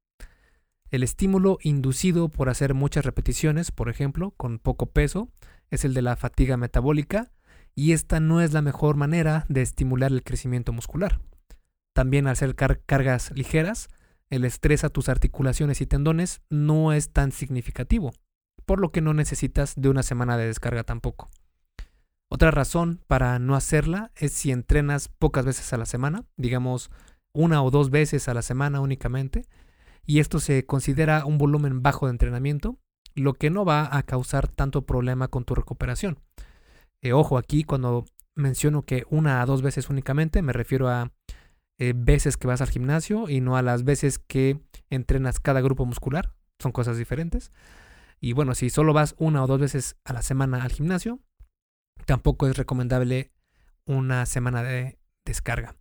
El 0.95 1.03
estímulo 1.03 1.59
inducido 1.61 2.29
por 2.29 2.49
hacer 2.49 2.73
muchas 2.73 3.05
repeticiones, 3.05 3.73
por 3.73 3.89
ejemplo, 3.89 4.31
con 4.37 4.61
poco 4.61 4.87
peso, 4.87 5.29
es 5.69 5.85
el 5.85 5.93
de 5.93 6.03
la 6.03 6.15
fatiga 6.15 6.57
metabólica 6.57 7.33
y 7.75 7.95
esta 7.95 8.21
no 8.21 8.41
es 8.41 8.53
la 8.53 8.63
mejor 8.63 8.95
manera 8.95 9.45
de 9.49 9.61
estimular 9.63 10.13
el 10.13 10.23
crecimiento 10.23 10.73
muscular. 10.73 11.21
También 11.95 12.29
al 12.29 12.35
hacer 12.35 12.55
cargas 12.55 13.33
ligeras, 13.35 13.89
el 14.31 14.45
estrés 14.45 14.85
a 14.85 14.89
tus 14.89 15.09
articulaciones 15.09 15.81
y 15.81 15.87
tendones 15.87 16.43
no 16.49 16.93
es 16.93 17.11
tan 17.11 17.33
significativo, 17.33 18.13
por 18.65 18.79
lo 18.79 18.93
que 18.93 19.01
no 19.01 19.15
necesitas 19.15 19.75
de 19.75 19.89
una 19.89 20.05
semana 20.05 20.37
de 20.37 20.47
descarga 20.47 20.85
tampoco. 20.85 21.29
Otra 22.29 22.53
razón 22.53 23.01
para 23.09 23.41
no 23.41 23.57
hacerla 23.57 24.13
es 24.15 24.31
si 24.31 24.53
entrenas 24.53 25.09
pocas 25.09 25.45
veces 25.45 25.73
a 25.73 25.77
la 25.77 25.87
semana, 25.87 26.25
digamos 26.37 26.93
una 27.33 27.65
o 27.65 27.73
dos 27.73 27.91
veces 27.91 28.29
a 28.29 28.35
la 28.35 28.43
semana 28.43 28.81
únicamente, 28.81 29.45
y 30.07 30.21
esto 30.21 30.41
se 30.41 30.67
considera 30.67 31.25
un 31.25 31.39
volumen 31.39 31.83
bajo 31.83 32.07
de 32.07 32.13
entrenamiento, 32.13 32.79
lo 33.15 33.35
que 33.35 33.51
no 33.51 33.65
va 33.65 33.97
a 33.97 34.03
causar 34.03 34.49
tanto 34.49 34.87
problema 34.87 35.29
con 35.29 35.45
tu 35.45 35.55
recuperación. 35.55 36.19
Eh, 37.01 37.13
ojo 37.13 37.39
aquí, 37.39 37.65
cuando 37.65 38.05
menciono 38.35 38.83
que 38.83 39.05
una 39.11 39.41
a 39.41 39.47
dos 39.47 39.63
veces 39.63 39.89
únicamente, 39.89 40.43
me 40.43 40.53
refiero 40.53 40.89
a 40.89 41.13
eh, 41.79 41.93
veces 41.97 42.37
que 42.37 42.47
vas 42.47 42.61
al 42.61 42.71
gimnasio 42.71 43.29
y 43.29 43.41
no 43.41 43.57
a 43.57 43.63
las 43.63 43.85
veces 43.85 44.19
que 44.19 44.61
entrenas 44.91 45.41
cada 45.41 45.61
grupo 45.61 45.87
muscular. 45.87 46.35
Son 46.59 46.73
cosas 46.73 46.99
diferentes. 46.99 47.51
Y 48.21 48.33
bueno, 48.33 48.55
si 48.55 48.71
solo 48.71 48.93
vas 48.93 49.15
una 49.19 49.43
o 49.43 49.47
dos 49.47 49.61
veces 49.61 49.97
a 50.05 50.13
la 50.13 50.23
semana 50.23 50.63
al 50.63 50.73
gimnasio, 50.73 51.21
tampoco 52.07 52.47
es 52.47 52.57
recomendable 52.57 53.33
una 53.87 54.25
semana 54.27 54.63
de 54.63 54.99
descarga. 55.25 55.77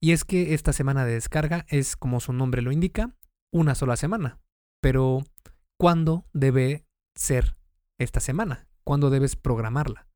Y 0.00 0.12
es 0.12 0.24
que 0.24 0.54
esta 0.54 0.72
semana 0.72 1.04
de 1.04 1.14
descarga 1.14 1.66
es, 1.68 1.96
como 1.96 2.20
su 2.20 2.32
nombre 2.32 2.62
lo 2.62 2.70
indica, 2.70 3.16
una 3.50 3.74
sola 3.74 3.96
semana. 3.96 4.40
Pero, 4.80 5.24
¿cuándo 5.76 6.26
debe 6.32 6.86
ser 7.14 7.56
esta 7.98 8.20
semana? 8.20 8.68
¿Cuándo 8.84 9.10
debes 9.10 9.36
programarla? 9.36 10.06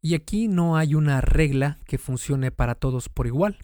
Y 0.00 0.14
aquí 0.14 0.48
no 0.48 0.76
hay 0.76 0.94
una 0.94 1.20
regla 1.20 1.78
que 1.86 1.98
funcione 1.98 2.50
para 2.50 2.74
todos 2.74 3.08
por 3.08 3.26
igual. 3.26 3.58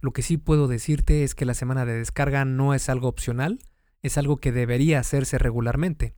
Lo 0.00 0.12
que 0.12 0.22
sí 0.22 0.36
puedo 0.36 0.66
decirte 0.66 1.24
es 1.24 1.34
que 1.34 1.44
la 1.44 1.54
semana 1.54 1.84
de 1.84 1.94
descarga 1.94 2.44
no 2.44 2.74
es 2.74 2.88
algo 2.88 3.08
opcional, 3.08 3.60
es 4.02 4.18
algo 4.18 4.38
que 4.38 4.52
debería 4.52 4.98
hacerse 4.98 5.38
regularmente. 5.38 6.14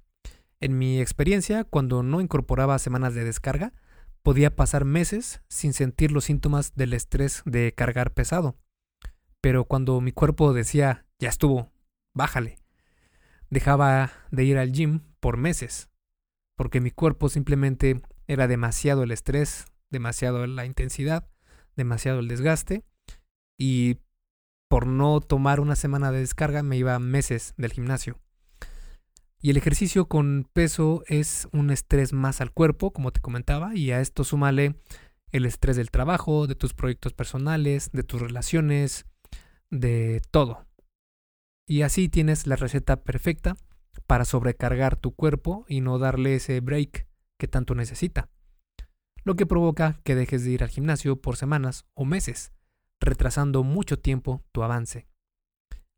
En 0.60 0.78
mi 0.78 1.00
experiencia, 1.00 1.64
cuando 1.64 2.02
no 2.02 2.20
incorporaba 2.20 2.78
semanas 2.78 3.14
de 3.14 3.24
descarga, 3.24 3.74
podía 4.22 4.54
pasar 4.54 4.84
meses 4.84 5.42
sin 5.48 5.72
sentir 5.72 6.12
los 6.12 6.24
síntomas 6.24 6.74
del 6.74 6.92
estrés 6.92 7.42
de 7.44 7.74
cargar 7.74 8.12
pesado. 8.12 8.56
Pero 9.40 9.64
cuando 9.64 10.00
mi 10.00 10.12
cuerpo 10.12 10.52
decía, 10.52 11.04
ya 11.22 11.28
estuvo, 11.28 11.70
bájale, 12.14 12.58
dejaba 13.48 14.10
de 14.32 14.42
ir 14.42 14.58
al 14.58 14.72
gym 14.72 15.02
por 15.20 15.36
meses, 15.36 15.88
porque 16.56 16.80
mi 16.80 16.90
cuerpo 16.90 17.28
simplemente 17.28 18.02
era 18.26 18.48
demasiado 18.48 19.04
el 19.04 19.12
estrés, 19.12 19.66
demasiado 19.88 20.44
la 20.48 20.66
intensidad, 20.66 21.28
demasiado 21.76 22.18
el 22.18 22.26
desgaste, 22.26 22.82
y 23.56 23.98
por 24.68 24.88
no 24.88 25.20
tomar 25.20 25.60
una 25.60 25.76
semana 25.76 26.10
de 26.10 26.18
descarga 26.18 26.64
me 26.64 26.76
iba 26.76 26.98
meses 26.98 27.54
del 27.56 27.72
gimnasio. 27.72 28.18
Y 29.40 29.50
el 29.50 29.56
ejercicio 29.56 30.08
con 30.08 30.48
peso 30.52 31.04
es 31.06 31.46
un 31.52 31.70
estrés 31.70 32.12
más 32.12 32.40
al 32.40 32.50
cuerpo, 32.50 32.92
como 32.92 33.12
te 33.12 33.20
comentaba, 33.20 33.76
y 33.76 33.92
a 33.92 34.00
esto 34.00 34.24
súmale 34.24 34.74
el 35.30 35.46
estrés 35.46 35.76
del 35.76 35.92
trabajo, 35.92 36.48
de 36.48 36.56
tus 36.56 36.74
proyectos 36.74 37.12
personales, 37.12 37.92
de 37.92 38.02
tus 38.02 38.20
relaciones, 38.20 39.06
de 39.70 40.20
todo. 40.32 40.66
Y 41.72 41.80
así 41.80 42.10
tienes 42.10 42.46
la 42.46 42.56
receta 42.56 43.02
perfecta 43.02 43.56
para 44.06 44.26
sobrecargar 44.26 44.96
tu 44.96 45.14
cuerpo 45.14 45.64
y 45.66 45.80
no 45.80 45.98
darle 45.98 46.34
ese 46.34 46.60
break 46.60 47.06
que 47.38 47.48
tanto 47.48 47.74
necesita. 47.74 48.28
Lo 49.24 49.36
que 49.36 49.46
provoca 49.46 49.98
que 50.04 50.14
dejes 50.14 50.44
de 50.44 50.50
ir 50.50 50.62
al 50.62 50.68
gimnasio 50.68 51.22
por 51.22 51.38
semanas 51.38 51.86
o 51.94 52.04
meses, 52.04 52.52
retrasando 53.00 53.62
mucho 53.62 53.98
tiempo 53.98 54.44
tu 54.52 54.62
avance. 54.62 55.06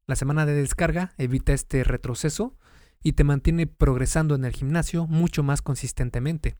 La 0.06 0.14
semana 0.14 0.46
de 0.46 0.54
descarga 0.54 1.12
evita 1.18 1.52
este 1.52 1.82
retroceso 1.82 2.56
y 3.02 3.14
te 3.14 3.24
mantiene 3.24 3.66
progresando 3.66 4.36
en 4.36 4.44
el 4.44 4.52
gimnasio 4.52 5.08
mucho 5.08 5.42
más 5.42 5.60
consistentemente. 5.60 6.54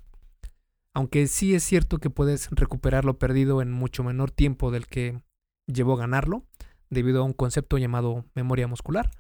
Aunque 0.93 1.29
sí 1.29 1.55
es 1.55 1.63
cierto 1.63 1.99
que 1.99 2.11
puedes 2.11 2.51
recuperar 2.51 3.05
lo 3.05 3.17
perdido 3.21 3.63
en 3.63 3.71
mucho 3.71 4.03
menor 4.03 4.33
tiempo 4.33 4.73
del 4.73 4.89
que 4.89 5.23
llevó 5.69 5.95
ganarlo, 5.95 6.49
debido 6.95 7.21
a 7.21 7.25
un 7.25 7.35
concepto 7.35 7.77
llamado 7.77 8.25
memoria 8.35 8.67
muscular. 8.67 9.11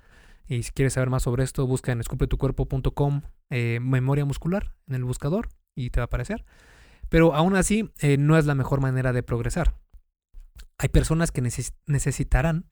Y 0.46 0.62
si 0.62 0.72
quieres 0.72 0.94
saber 0.94 1.10
más 1.10 1.22
sobre 1.22 1.44
esto, 1.44 1.66
busca 1.66 1.92
en 1.92 2.00
esculpetucuerpo.com 2.00 3.22
eh, 3.50 3.78
memoria 3.80 4.24
muscular 4.24 4.74
en 4.88 4.94
el 4.94 5.04
buscador 5.04 5.48
y 5.74 5.90
te 5.90 6.00
va 6.00 6.04
a 6.04 6.06
aparecer. 6.06 6.44
Pero 7.08 7.34
aún 7.34 7.56
así, 7.56 7.90
eh, 7.98 8.16
no 8.16 8.38
es 8.38 8.46
la 8.46 8.54
mejor 8.54 8.80
manera 8.80 9.12
de 9.12 9.22
progresar. 9.22 9.74
Hay 10.78 10.88
personas 10.88 11.30
que 11.30 11.42
necesitarán 11.86 12.66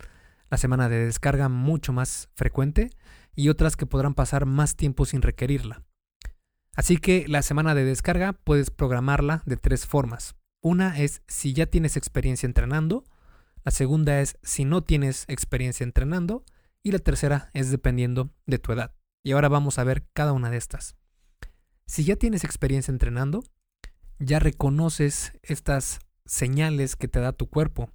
la 0.50 0.59
semana 0.59 0.88
de 0.88 1.06
descarga 1.06 1.49
mucho 1.49 1.92
más 1.92 2.28
frecuente 2.35 2.90
y 3.35 3.49
otras 3.49 3.76
que 3.76 3.87
podrán 3.87 4.14
pasar 4.14 4.44
más 4.44 4.76
tiempo 4.76 5.06
sin 5.06 5.23
requerirla. 5.23 5.82
Así 6.75 6.97
que 6.97 7.26
la 7.28 7.42
semana 7.42 7.75
de 7.75 7.85
descarga 7.85 8.32
puedes 8.32 8.71
programarla 8.71 9.42
de 9.47 9.56
tres 9.56 9.87
formas. 9.87 10.35
Una 10.62 10.99
es 10.99 11.23
si 11.26 11.52
ya 11.52 11.66
tienes 11.66 11.97
experiencia 11.97 12.47
entrenando, 12.47 13.04
la 13.64 13.71
segunda 13.71 14.21
es 14.21 14.38
si 14.42 14.64
no 14.64 14.83
tienes 14.83 15.25
experiencia 15.28 15.85
entrenando 15.85 16.45
y 16.83 16.92
la 16.92 16.99
tercera 16.99 17.50
es 17.54 17.71
dependiendo 17.71 18.31
de 18.47 18.59
tu 18.59 18.73
edad. 18.73 18.95
Y 19.25 19.33
ahora 19.33 19.49
vamos 19.49 19.78
a 19.78 19.85
ver 19.85 20.04
cada 20.12 20.33
una 20.33 20.50
de 20.50 20.57
estas. 20.57 20.97
Si 21.87 22.04
ya 22.04 22.16
tienes 22.16 22.45
experiencia 22.45 22.90
entrenando, 22.90 23.45
ya 24.19 24.38
reconoces 24.38 25.33
estas 25.42 26.00
señales 26.25 26.97
que 26.97 27.09
te 27.09 27.21
da 27.21 27.33
tu 27.33 27.49
cuerpo. 27.49 27.90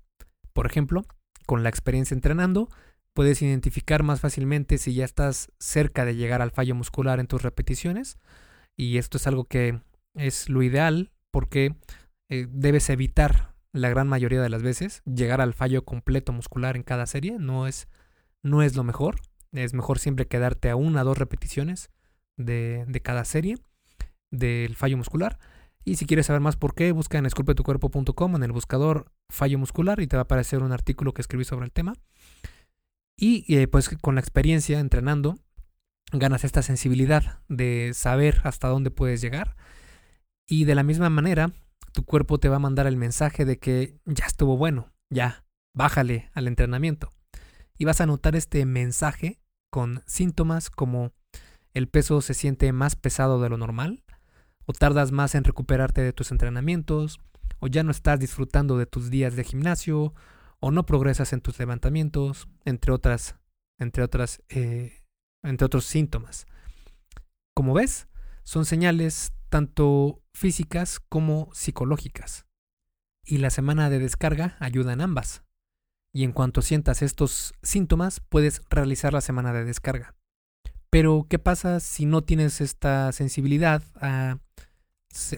Por 0.53 0.65
ejemplo, 0.65 1.05
con 1.45 1.63
la 1.63 1.69
experiencia 1.69 2.15
entrenando, 2.15 2.69
puedes 3.13 3.41
identificar 3.41 4.03
más 4.03 4.21
fácilmente 4.21 4.77
si 4.77 4.93
ya 4.93 5.03
estás 5.03 5.51
cerca 5.59 6.05
de 6.05 6.15
llegar 6.15 6.41
al 6.41 6.51
fallo 6.51 6.75
muscular 6.75 7.19
en 7.19 7.27
tus 7.27 7.41
repeticiones. 7.41 8.17
Y 8.77 8.97
esto 8.97 9.17
es 9.17 9.27
algo 9.27 9.45
que 9.45 9.81
es 10.13 10.49
lo 10.49 10.63
ideal 10.63 11.11
porque 11.31 11.75
eh, 12.29 12.47
debes 12.49 12.89
evitar 12.89 13.56
la 13.77 13.89
gran 13.89 14.07
mayoría 14.07 14.41
de 14.41 14.49
las 14.49 14.63
veces 14.63 15.01
llegar 15.05 15.41
al 15.41 15.53
fallo 15.53 15.85
completo 15.85 16.33
muscular 16.33 16.75
en 16.75 16.83
cada 16.83 17.05
serie. 17.05 17.37
No 17.39 17.67
es, 17.67 17.87
no 18.43 18.61
es 18.61 18.75
lo 18.75 18.83
mejor. 18.83 19.21
Es 19.51 19.73
mejor 19.73 19.99
siempre 19.99 20.27
quedarte 20.27 20.69
a 20.69 20.75
una 20.75 21.01
o 21.01 21.05
dos 21.05 21.17
repeticiones 21.17 21.89
de, 22.35 22.85
de 22.87 23.01
cada 23.01 23.25
serie 23.25 23.57
del 24.31 24.75
fallo 24.75 24.97
muscular. 24.97 25.39
Y 25.85 25.95
si 25.95 26.05
quieres 26.05 26.25
saber 26.25 26.41
más 26.41 26.57
por 26.57 26.75
qué, 26.75 26.91
busca 26.91 27.17
en 27.17 27.25
esculpetucuerpo.com 27.25 28.35
en 28.35 28.43
el 28.43 28.51
buscador 28.51 29.11
fallo 29.29 29.57
muscular 29.57 30.01
y 30.01 30.07
te 30.07 30.17
va 30.17 30.21
a 30.21 30.23
aparecer 30.23 30.61
un 30.61 30.73
artículo 30.73 31.13
que 31.13 31.21
escribí 31.21 31.45
sobre 31.45 31.65
el 31.65 31.71
tema. 31.71 31.93
Y 33.15 33.45
eh, 33.55 33.67
pues 33.67 33.89
con 34.01 34.15
la 34.15 34.21
experiencia 34.21 34.79
entrenando, 34.79 35.37
ganas 36.11 36.43
esta 36.43 36.61
sensibilidad 36.61 37.39
de 37.47 37.91
saber 37.93 38.41
hasta 38.43 38.67
dónde 38.67 38.91
puedes 38.91 39.21
llegar. 39.21 39.55
Y 40.45 40.65
de 40.65 40.75
la 40.75 40.83
misma 40.83 41.09
manera, 41.09 41.51
tu 41.97 42.05
cuerpo 42.05 42.37
te 42.37 42.47
va 42.47 42.57
a 42.57 42.59
mandar 42.59 42.85
el 42.85 42.95
mensaje 42.95 43.43
de 43.43 43.57
que 43.57 43.97
ya 44.05 44.27
estuvo 44.27 44.55
bueno, 44.55 44.93
ya, 45.09 45.43
bájale 45.73 46.29
al 46.35 46.47
entrenamiento. 46.47 47.11
Y 47.75 47.85
vas 47.85 48.01
a 48.01 48.05
notar 48.05 48.35
este 48.35 48.63
mensaje 48.67 49.41
con 49.71 50.03
síntomas 50.05 50.69
como 50.69 51.11
el 51.73 51.87
peso 51.87 52.21
se 52.21 52.35
siente 52.35 52.71
más 52.71 52.95
pesado 52.95 53.41
de 53.41 53.49
lo 53.49 53.57
normal, 53.57 54.03
o 54.67 54.73
tardas 54.73 55.11
más 55.11 55.33
en 55.33 55.43
recuperarte 55.43 56.01
de 56.01 56.13
tus 56.13 56.29
entrenamientos, 56.29 57.19
o 57.57 57.65
ya 57.65 57.81
no 57.81 57.89
estás 57.89 58.19
disfrutando 58.19 58.77
de 58.77 58.85
tus 58.85 59.09
días 59.09 59.35
de 59.35 59.43
gimnasio, 59.43 60.13
o 60.59 60.69
no 60.69 60.85
progresas 60.85 61.33
en 61.33 61.41
tus 61.41 61.57
levantamientos, 61.57 62.47
entre 62.63 62.91
otras, 62.91 63.37
entre 63.79 64.03
otras, 64.03 64.43
eh, 64.49 65.01
entre 65.41 65.65
otros 65.65 65.85
síntomas. 65.85 66.45
Como 67.55 67.73
ves, 67.73 68.07
son 68.43 68.65
señales 68.65 69.33
tanto 69.49 70.23
físicas 70.33 70.99
como 70.99 71.49
psicológicas. 71.53 72.45
Y 73.23 73.37
la 73.37 73.49
semana 73.49 73.89
de 73.89 73.99
descarga 73.99 74.55
ayuda 74.59 74.93
en 74.93 75.01
ambas. 75.01 75.43
Y 76.13 76.23
en 76.23 76.31
cuanto 76.31 76.61
sientas 76.61 77.01
estos 77.01 77.53
síntomas, 77.61 78.21
puedes 78.21 78.61
realizar 78.69 79.13
la 79.13 79.21
semana 79.21 79.53
de 79.53 79.65
descarga. 79.65 80.15
Pero, 80.89 81.27
¿qué 81.29 81.37
pasa 81.37 81.79
si 81.79 82.05
no 82.05 82.23
tienes 82.23 82.61
esta 82.61 83.11
sensibilidad 83.11 83.83
a, 83.95 84.39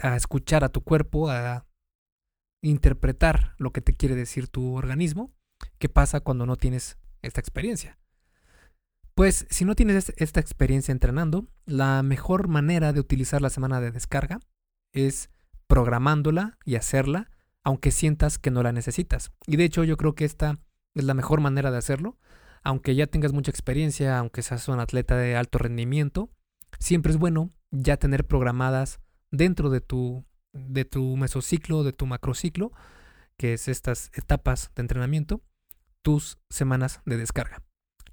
a 0.03 0.15
escuchar 0.15 0.63
a 0.63 0.69
tu 0.69 0.81
cuerpo, 0.81 1.29
a 1.29 1.65
interpretar 2.61 3.55
lo 3.57 3.71
que 3.71 3.81
te 3.81 3.93
quiere 3.93 4.15
decir 4.15 4.47
tu 4.47 4.75
organismo. 4.75 5.33
¿Qué 5.77 5.89
pasa 5.89 6.21
cuando 6.21 6.45
no 6.45 6.55
tienes 6.55 6.97
esta 7.21 7.39
experiencia? 7.39 7.97
Pues 9.19 9.45
si 9.49 9.65
no 9.65 9.75
tienes 9.75 10.13
esta 10.15 10.39
experiencia 10.39 10.93
entrenando, 10.93 11.45
la 11.65 12.03
mejor 12.03 12.47
manera 12.47 12.93
de 12.93 13.01
utilizar 13.01 13.41
la 13.41 13.49
semana 13.49 13.81
de 13.81 13.91
descarga 13.91 14.39
es 14.93 15.29
programándola 15.67 16.57
y 16.63 16.75
hacerla, 16.75 17.29
aunque 17.65 17.91
sientas 17.91 18.39
que 18.39 18.49
no 18.49 18.63
la 18.63 18.71
necesitas. 18.71 19.33
Y 19.45 19.57
de 19.57 19.65
hecho 19.65 19.83
yo 19.83 19.97
creo 19.97 20.15
que 20.15 20.23
esta 20.23 20.61
es 20.95 21.03
la 21.03 21.15
mejor 21.15 21.41
manera 21.41 21.69
de 21.69 21.77
hacerlo, 21.77 22.17
aunque 22.63 22.95
ya 22.95 23.07
tengas 23.07 23.33
mucha 23.33 23.51
experiencia, 23.51 24.17
aunque 24.17 24.41
seas 24.41 24.69
un 24.69 24.79
atleta 24.79 25.17
de 25.17 25.35
alto 25.35 25.57
rendimiento, 25.57 26.29
siempre 26.79 27.11
es 27.11 27.17
bueno 27.17 27.49
ya 27.71 27.97
tener 27.97 28.25
programadas 28.25 29.01
dentro 29.31 29.69
de 29.69 29.81
tu, 29.81 30.23
de 30.53 30.85
tu 30.85 31.17
mesociclo, 31.17 31.83
de 31.83 31.91
tu 31.91 32.05
macrociclo, 32.05 32.71
que 33.35 33.51
es 33.51 33.67
estas 33.67 34.11
etapas 34.13 34.71
de 34.75 34.81
entrenamiento, 34.81 35.41
tus 36.03 36.37
semanas 36.49 37.01
de 37.03 37.17
descarga. 37.17 37.61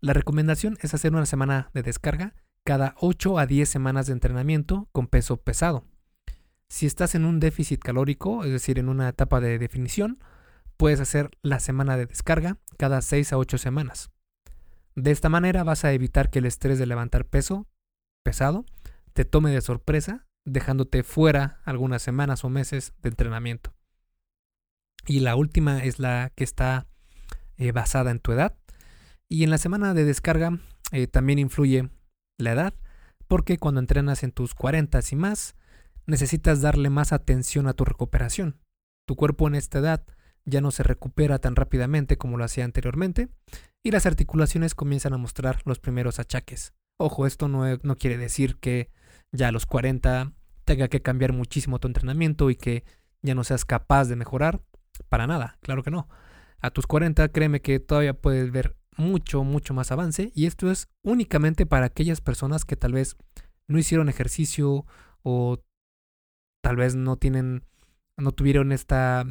La 0.06 0.12
recomendación 0.12 0.78
es 0.82 0.94
hacer 0.94 1.12
una 1.14 1.26
semana 1.26 1.68
de 1.74 1.82
descarga 1.82 2.32
cada 2.62 2.94
8 3.00 3.40
a 3.40 3.46
10 3.46 3.68
semanas 3.68 4.06
de 4.06 4.12
entrenamiento 4.12 4.88
con 4.92 5.08
peso 5.08 5.38
pesado. 5.38 5.84
Si 6.68 6.86
estás 6.86 7.16
en 7.16 7.24
un 7.24 7.40
déficit 7.40 7.80
calórico, 7.80 8.44
es 8.44 8.52
decir, 8.52 8.78
en 8.78 8.88
una 8.88 9.08
etapa 9.08 9.40
de 9.40 9.58
definición, 9.58 10.22
puedes 10.76 11.00
hacer 11.00 11.32
la 11.42 11.58
semana 11.58 11.96
de 11.96 12.06
descarga 12.06 12.58
cada 12.76 13.02
6 13.02 13.32
a 13.32 13.38
8 13.38 13.58
semanas. 13.58 14.12
De 14.94 15.10
esta 15.10 15.28
manera 15.28 15.64
vas 15.64 15.84
a 15.84 15.92
evitar 15.92 16.30
que 16.30 16.38
el 16.38 16.46
estrés 16.46 16.78
de 16.78 16.86
levantar 16.86 17.26
peso 17.26 17.66
pesado 18.22 18.64
te 19.12 19.24
tome 19.24 19.50
de 19.50 19.60
sorpresa, 19.60 20.24
dejándote 20.44 21.02
fuera 21.02 21.58
algunas 21.64 22.00
semanas 22.00 22.44
o 22.44 22.48
meses 22.48 22.94
de 23.02 23.08
entrenamiento. 23.08 23.74
Y 25.04 25.18
la 25.18 25.34
última 25.34 25.82
es 25.82 25.98
la 25.98 26.30
que 26.36 26.44
está 26.44 26.86
eh, 27.56 27.72
basada 27.72 28.12
en 28.12 28.20
tu 28.20 28.30
edad. 28.30 28.56
Y 29.28 29.44
en 29.44 29.50
la 29.50 29.58
semana 29.58 29.94
de 29.94 30.04
descarga 30.04 30.58
eh, 30.92 31.06
también 31.06 31.38
influye 31.38 31.90
la 32.38 32.52
edad, 32.52 32.74
porque 33.28 33.58
cuando 33.58 33.80
entrenas 33.80 34.22
en 34.22 34.32
tus 34.32 34.54
40 34.54 35.00
y 35.10 35.16
más, 35.16 35.56
necesitas 36.06 36.60
darle 36.60 36.90
más 36.90 37.12
atención 37.12 37.66
a 37.66 37.72
tu 37.72 37.84
recuperación. 37.84 38.60
Tu 39.06 39.16
cuerpo 39.16 39.48
en 39.48 39.56
esta 39.56 39.80
edad 39.80 40.04
ya 40.44 40.60
no 40.60 40.70
se 40.70 40.84
recupera 40.84 41.40
tan 41.40 41.56
rápidamente 41.56 42.16
como 42.16 42.36
lo 42.36 42.44
hacía 42.44 42.64
anteriormente 42.64 43.28
y 43.82 43.90
las 43.90 44.06
articulaciones 44.06 44.74
comienzan 44.74 45.12
a 45.12 45.18
mostrar 45.18 45.60
los 45.64 45.80
primeros 45.80 46.20
achaques. 46.20 46.72
Ojo, 46.98 47.26
esto 47.26 47.48
no, 47.48 47.64
no 47.82 47.96
quiere 47.96 48.16
decir 48.16 48.56
que 48.58 48.90
ya 49.32 49.48
a 49.48 49.52
los 49.52 49.66
40 49.66 50.32
tenga 50.64 50.88
que 50.88 51.02
cambiar 51.02 51.32
muchísimo 51.32 51.78
tu 51.78 51.88
entrenamiento 51.88 52.50
y 52.50 52.56
que 52.56 52.84
ya 53.22 53.34
no 53.34 53.44
seas 53.44 53.64
capaz 53.64 54.06
de 54.06 54.16
mejorar. 54.16 54.60
Para 55.08 55.26
nada, 55.26 55.58
claro 55.60 55.82
que 55.82 55.90
no. 55.90 56.08
A 56.60 56.70
tus 56.70 56.86
40 56.86 57.28
créeme 57.28 57.60
que 57.60 57.80
todavía 57.80 58.14
puedes 58.14 58.50
ver 58.50 58.76
mucho, 58.96 59.44
mucho 59.44 59.74
más 59.74 59.92
avance 59.92 60.32
y 60.34 60.46
esto 60.46 60.70
es 60.70 60.88
únicamente 61.02 61.66
para 61.66 61.86
aquellas 61.86 62.20
personas 62.20 62.64
que 62.64 62.76
tal 62.76 62.92
vez 62.92 63.16
no 63.68 63.78
hicieron 63.78 64.08
ejercicio 64.08 64.86
o 65.22 65.58
tal 66.62 66.76
vez 66.76 66.94
no 66.94 67.16
tienen, 67.16 67.64
no 68.16 68.32
tuvieron 68.32 68.72
esta 68.72 69.24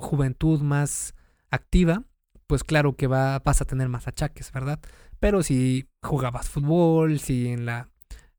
juventud 0.00 0.60
más 0.60 1.14
activa, 1.50 2.04
pues 2.46 2.64
claro 2.64 2.96
que 2.96 3.06
va, 3.06 3.38
vas 3.40 3.60
a 3.60 3.64
tener 3.64 3.88
más 3.88 4.08
achaques, 4.08 4.52
¿verdad? 4.52 4.80
Pero 5.20 5.42
si 5.42 5.88
jugabas 6.02 6.48
fútbol, 6.48 7.18
si 7.18 7.48
en 7.48 7.66
la 7.66 7.90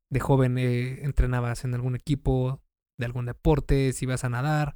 de 0.09 0.19
joven 0.19 0.57
eh, 0.57 1.03
entrenabas 1.03 1.63
en 1.63 1.73
algún 1.75 1.95
equipo 1.95 2.61
de 2.97 3.05
algún 3.05 3.25
deporte, 3.25 3.93
si 3.93 4.05
vas 4.05 4.23
a 4.23 4.29
nadar, 4.29 4.75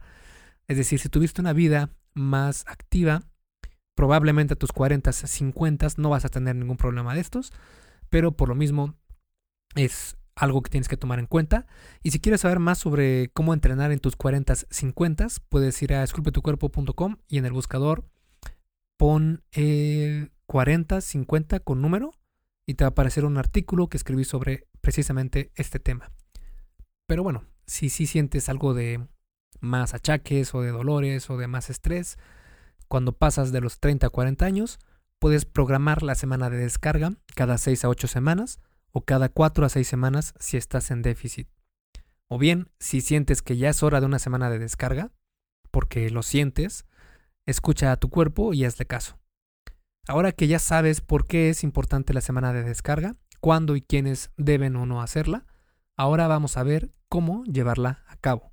es 0.68 0.78
decir, 0.78 1.00
si 1.00 1.10
tuviste 1.10 1.42
una 1.42 1.54
vida 1.54 1.90
más 2.14 2.64
activa, 2.68 3.24
probablemente 3.96 4.54
a 4.54 4.58
tus 4.58 4.72
40, 4.72 5.12
50 5.12 5.88
no 5.98 6.10
vas 6.10 6.26
a 6.26 6.30
tener 6.30 6.56
ningún 6.56 6.78
problema 6.78 7.14
de 7.14 7.22
estos, 7.22 7.52
pero 8.10 8.32
por 8.32 8.50
lo 8.50 8.56
mismo 8.56 8.96
es 9.76 10.18
algo 10.36 10.62
que 10.62 10.70
tienes 10.70 10.88
que 10.88 10.98
tomar 10.98 11.20
en 11.20 11.28
cuenta. 11.28 11.68
Y 12.02 12.12
si 12.12 12.20
quieres 12.20 12.42
saber 12.42 12.60
más 12.60 12.80
sobre 12.80 13.30
cómo 13.34 13.54
entrenar 13.54 13.92
en 13.92 14.00
tus 14.00 14.16
40, 14.16 14.56
50, 14.56 15.28
puedes 15.50 15.82
ir 15.82 15.94
a 15.94 16.04
esculpetucuerpo.com 16.04 17.18
y 17.28 17.38
en 17.38 17.46
el 17.46 17.54
buscador 17.54 18.06
pon 18.98 19.44
40, 20.46 21.02
50 21.02 21.60
con 21.60 21.82
número 21.82 22.14
y 22.66 22.76
te 22.76 22.84
va 22.84 22.90
a 22.90 22.92
aparecer 22.92 23.26
un 23.26 23.38
artículo 23.38 23.90
que 23.90 23.98
escribí 23.98 24.24
sobre 24.24 24.68
precisamente 24.82 25.52
este 25.56 25.80
tema. 25.80 26.12
Pero 27.08 27.24
bueno, 27.24 27.44
si 27.66 27.90
sí 27.90 28.08
sientes 28.08 28.50
algo 28.50 28.74
de 28.74 29.06
más 29.60 29.94
achaques 29.94 30.54
o 30.56 30.62
de 30.62 30.72
dolores 30.72 31.30
o 31.30 31.38
de 31.38 31.48
más 31.48 31.70
estrés, 31.70 32.18
cuando 32.94 33.18
pasas 33.18 33.52
de 33.52 33.60
los 33.60 33.80
30 33.80 34.06
a 34.06 34.10
40 34.12 34.46
años, 34.46 34.78
puedes 35.18 35.46
programar 35.46 36.04
la 36.04 36.14
semana 36.14 36.52
de 36.52 36.58
descarga 36.58 37.14
cada 37.34 37.58
6 37.58 37.86
a 37.86 37.90
8 37.90 38.08
semanas 38.08 38.60
o 38.92 39.02
cada 39.02 39.30
4 39.30 39.66
a 39.66 39.70
6 39.70 39.88
semanas 39.88 40.36
si 40.40 40.58
estás 40.58 40.92
en 40.92 41.02
déficit. 41.02 41.48
O 42.28 42.38
bien, 42.38 42.70
si 42.80 43.02
sientes 43.02 43.42
que 43.42 43.58
ya 43.58 43.70
es 43.72 43.82
hora 43.82 44.00
de 44.00 44.06
una 44.06 44.20
semana 44.20 44.52
de 44.52 44.60
descarga, 44.60 45.10
porque 45.72 46.08
lo 46.12 46.22
sientes, 46.22 46.86
escucha 47.48 47.92
a 47.92 47.98
tu 47.98 48.12
cuerpo 48.12 48.54
y 48.54 48.64
hazle 48.64 48.86
caso. 48.86 49.18
Ahora 50.08 50.32
que 50.32 50.46
ya 50.46 50.60
sabes 50.60 51.02
por 51.02 51.26
qué 51.26 51.50
es 51.50 51.64
importante 51.64 52.14
la 52.14 52.22
semana 52.22 52.54
de 52.54 52.62
descarga, 52.62 53.16
cuándo 53.40 53.76
y 53.76 53.82
quiénes 53.82 54.30
deben 54.38 54.76
o 54.76 54.86
no 54.86 55.02
hacerla, 55.02 55.48
ahora 55.98 56.28
vamos 56.28 56.58
a 56.58 56.64
ver 56.64 56.92
cómo 57.10 57.44
llevarla 57.46 58.04
a 58.08 58.18
cabo. 58.18 58.53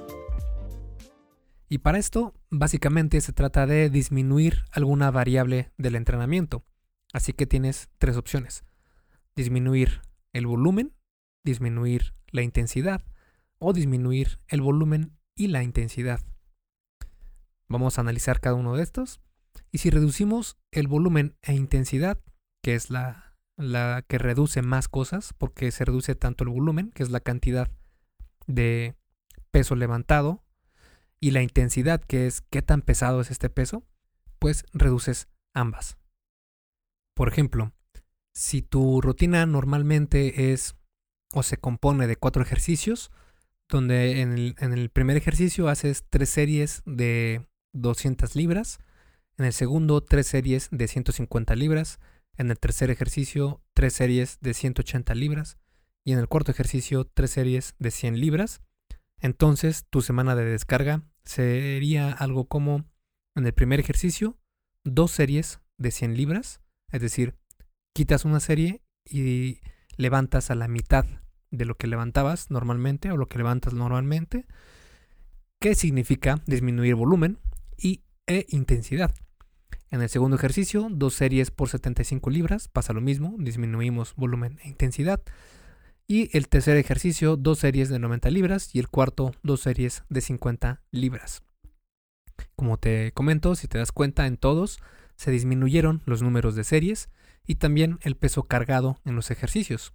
Y 1.71 1.77
para 1.77 1.99
esto, 1.99 2.33
básicamente 2.49 3.21
se 3.21 3.31
trata 3.31 3.65
de 3.65 3.89
disminuir 3.89 4.65
alguna 4.71 5.09
variable 5.09 5.71
del 5.77 5.95
entrenamiento. 5.95 6.65
Así 7.13 7.31
que 7.31 7.47
tienes 7.47 7.89
tres 7.97 8.17
opciones. 8.17 8.65
Disminuir 9.37 10.01
el 10.33 10.47
volumen, 10.47 10.93
disminuir 11.45 12.13
la 12.27 12.41
intensidad 12.41 13.05
o 13.57 13.71
disminuir 13.71 14.41
el 14.49 14.59
volumen 14.59 15.17
y 15.33 15.47
la 15.47 15.63
intensidad. 15.63 16.19
Vamos 17.69 17.97
a 17.97 18.01
analizar 18.01 18.41
cada 18.41 18.55
uno 18.55 18.75
de 18.75 18.83
estos. 18.83 19.21
Y 19.71 19.77
si 19.77 19.91
reducimos 19.91 20.57
el 20.71 20.89
volumen 20.89 21.37
e 21.41 21.53
intensidad, 21.53 22.19
que 22.61 22.75
es 22.75 22.89
la, 22.89 23.37
la 23.55 24.03
que 24.09 24.17
reduce 24.17 24.61
más 24.61 24.89
cosas, 24.89 25.31
porque 25.37 25.71
se 25.71 25.85
reduce 25.85 26.15
tanto 26.15 26.43
el 26.43 26.49
volumen, 26.49 26.91
que 26.91 27.03
es 27.03 27.11
la 27.11 27.21
cantidad 27.21 27.71
de 28.45 28.97
peso 29.51 29.77
levantado, 29.77 30.43
y 31.21 31.31
la 31.31 31.41
intensidad, 31.43 32.01
que 32.01 32.27
es 32.27 32.41
qué 32.41 32.61
tan 32.61 32.81
pesado 32.81 33.21
es 33.21 33.31
este 33.31 33.49
peso, 33.49 33.85
pues 34.39 34.65
reduces 34.73 35.29
ambas. 35.53 35.97
Por 37.13 37.29
ejemplo, 37.29 37.71
si 38.33 38.61
tu 38.61 39.01
rutina 39.01 39.45
normalmente 39.45 40.51
es 40.51 40.75
o 41.33 41.43
se 41.43 41.57
compone 41.57 42.07
de 42.07 42.15
cuatro 42.15 42.41
ejercicios, 42.41 43.11
donde 43.69 44.19
en 44.21 44.33
el, 44.73 44.89
primer 44.89 45.15
ejercicio 45.15 45.69
haces 45.69 46.03
tres 46.09 46.29
series 46.29 46.81
de 46.85 47.47
200 47.73 48.35
libras, 48.35 48.79
en 49.37 49.45
el 49.45 49.53
segundo 49.53 50.01
tres 50.01 50.27
series 50.27 50.67
de 50.71 50.87
150 50.87 51.55
libras, 51.55 51.99
en 52.35 52.51
el 52.51 52.59
tercer 52.59 52.89
ejercicio 52.89 53.61
tres 53.73 53.93
series 53.93 54.39
de 54.41 54.53
180 54.53 55.15
libras 55.15 55.57
y 56.03 56.13
en 56.13 56.19
el 56.19 56.27
cuarto 56.27 56.51
ejercicio 56.51 57.05
tres 57.05 57.31
series 57.31 57.75
de 57.79 57.91
100 57.91 58.19
libras. 58.19 58.61
Entonces 59.21 59.85
tu 59.89 60.01
semana 60.01 60.35
de 60.35 60.45
descarga 60.45 61.03
sería 61.23 62.11
algo 62.11 62.47
como 62.47 62.85
en 63.35 63.45
el 63.45 63.53
primer 63.53 63.79
ejercicio 63.79 64.37
dos 64.83 65.11
series 65.11 65.61
de 65.77 65.91
100 65.91 66.17
libras, 66.17 66.61
es 66.91 67.01
decir, 67.01 67.35
quitas 67.93 68.25
una 68.25 68.39
serie 68.39 68.81
y 69.05 69.59
levantas 69.95 70.51
a 70.51 70.55
la 70.55 70.67
mitad 70.67 71.05
de 71.51 71.65
lo 71.65 71.75
que 71.75 71.87
levantabas 71.87 72.49
normalmente 72.49 73.11
o 73.11 73.17
lo 73.17 73.27
que 73.27 73.37
levantas 73.37 73.73
normalmente, 73.73 74.45
¿Qué 75.61 75.75
significa 75.75 76.41
disminuir 76.47 76.95
volumen. 76.95 77.37
y, 77.77 78.01
e 78.25 78.47
intensidad. 78.49 79.13
En 79.91 80.01
el 80.01 80.09
segundo 80.09 80.35
ejercicio, 80.35 80.87
dos 80.89 81.13
series 81.13 81.51
por 81.51 81.69
75 81.69 82.31
libras, 82.31 82.67
pasa 82.67 82.93
lo 82.93 83.01
mismo, 83.01 83.35
disminuimos 83.37 84.15
volumen 84.15 84.57
e 84.63 84.69
intensidad. 84.69 85.21
Y 86.11 86.29
el 86.37 86.49
tercer 86.49 86.75
ejercicio, 86.75 87.37
dos 87.37 87.59
series 87.59 87.87
de 87.87 87.97
90 87.97 88.31
libras 88.31 88.75
y 88.75 88.79
el 88.79 88.89
cuarto, 88.89 89.31
dos 89.43 89.61
series 89.61 90.03
de 90.09 90.19
50 90.19 90.83
libras. 90.91 91.41
Como 92.57 92.75
te 92.75 93.13
comento, 93.13 93.55
si 93.55 93.69
te 93.69 93.77
das 93.77 93.93
cuenta, 93.93 94.27
en 94.27 94.35
todos 94.35 94.81
se 95.15 95.31
disminuyeron 95.31 96.01
los 96.05 96.21
números 96.21 96.53
de 96.55 96.65
series 96.65 97.09
y 97.47 97.55
también 97.55 97.97
el 98.01 98.17
peso 98.17 98.43
cargado 98.43 98.99
en 99.05 99.15
los 99.15 99.31
ejercicios. 99.31 99.93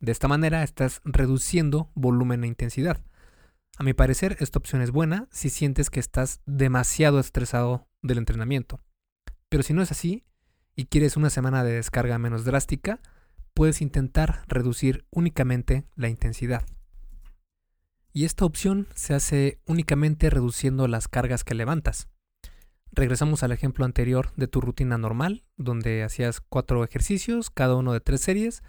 De 0.00 0.12
esta 0.12 0.28
manera 0.28 0.62
estás 0.64 1.00
reduciendo 1.02 1.90
volumen 1.94 2.44
e 2.44 2.48
intensidad. 2.48 3.00
A 3.78 3.84
mi 3.84 3.94
parecer, 3.94 4.36
esta 4.40 4.58
opción 4.58 4.82
es 4.82 4.90
buena 4.90 5.28
si 5.30 5.48
sientes 5.48 5.88
que 5.88 6.00
estás 6.00 6.42
demasiado 6.44 7.18
estresado 7.18 7.88
del 8.02 8.18
entrenamiento. 8.18 8.80
Pero 9.48 9.62
si 9.62 9.72
no 9.72 9.80
es 9.80 9.90
así 9.90 10.26
y 10.76 10.84
quieres 10.84 11.16
una 11.16 11.30
semana 11.30 11.64
de 11.64 11.72
descarga 11.72 12.18
menos 12.18 12.44
drástica, 12.44 13.00
puedes 13.54 13.80
intentar 13.80 14.42
reducir 14.48 15.06
únicamente 15.10 15.84
la 15.94 16.08
intensidad. 16.08 16.64
Y 18.12 18.24
esta 18.24 18.44
opción 18.44 18.86
se 18.94 19.14
hace 19.14 19.60
únicamente 19.66 20.30
reduciendo 20.30 20.86
las 20.86 21.08
cargas 21.08 21.42
que 21.42 21.54
levantas. 21.54 22.08
Regresamos 22.92 23.42
al 23.42 23.50
ejemplo 23.50 23.84
anterior 23.84 24.32
de 24.36 24.46
tu 24.46 24.60
rutina 24.60 24.98
normal, 24.98 25.44
donde 25.56 26.04
hacías 26.04 26.40
cuatro 26.40 26.84
ejercicios, 26.84 27.50
cada 27.50 27.74
uno 27.74 27.92
de 27.92 28.00
tres 28.00 28.20
series 28.20 28.62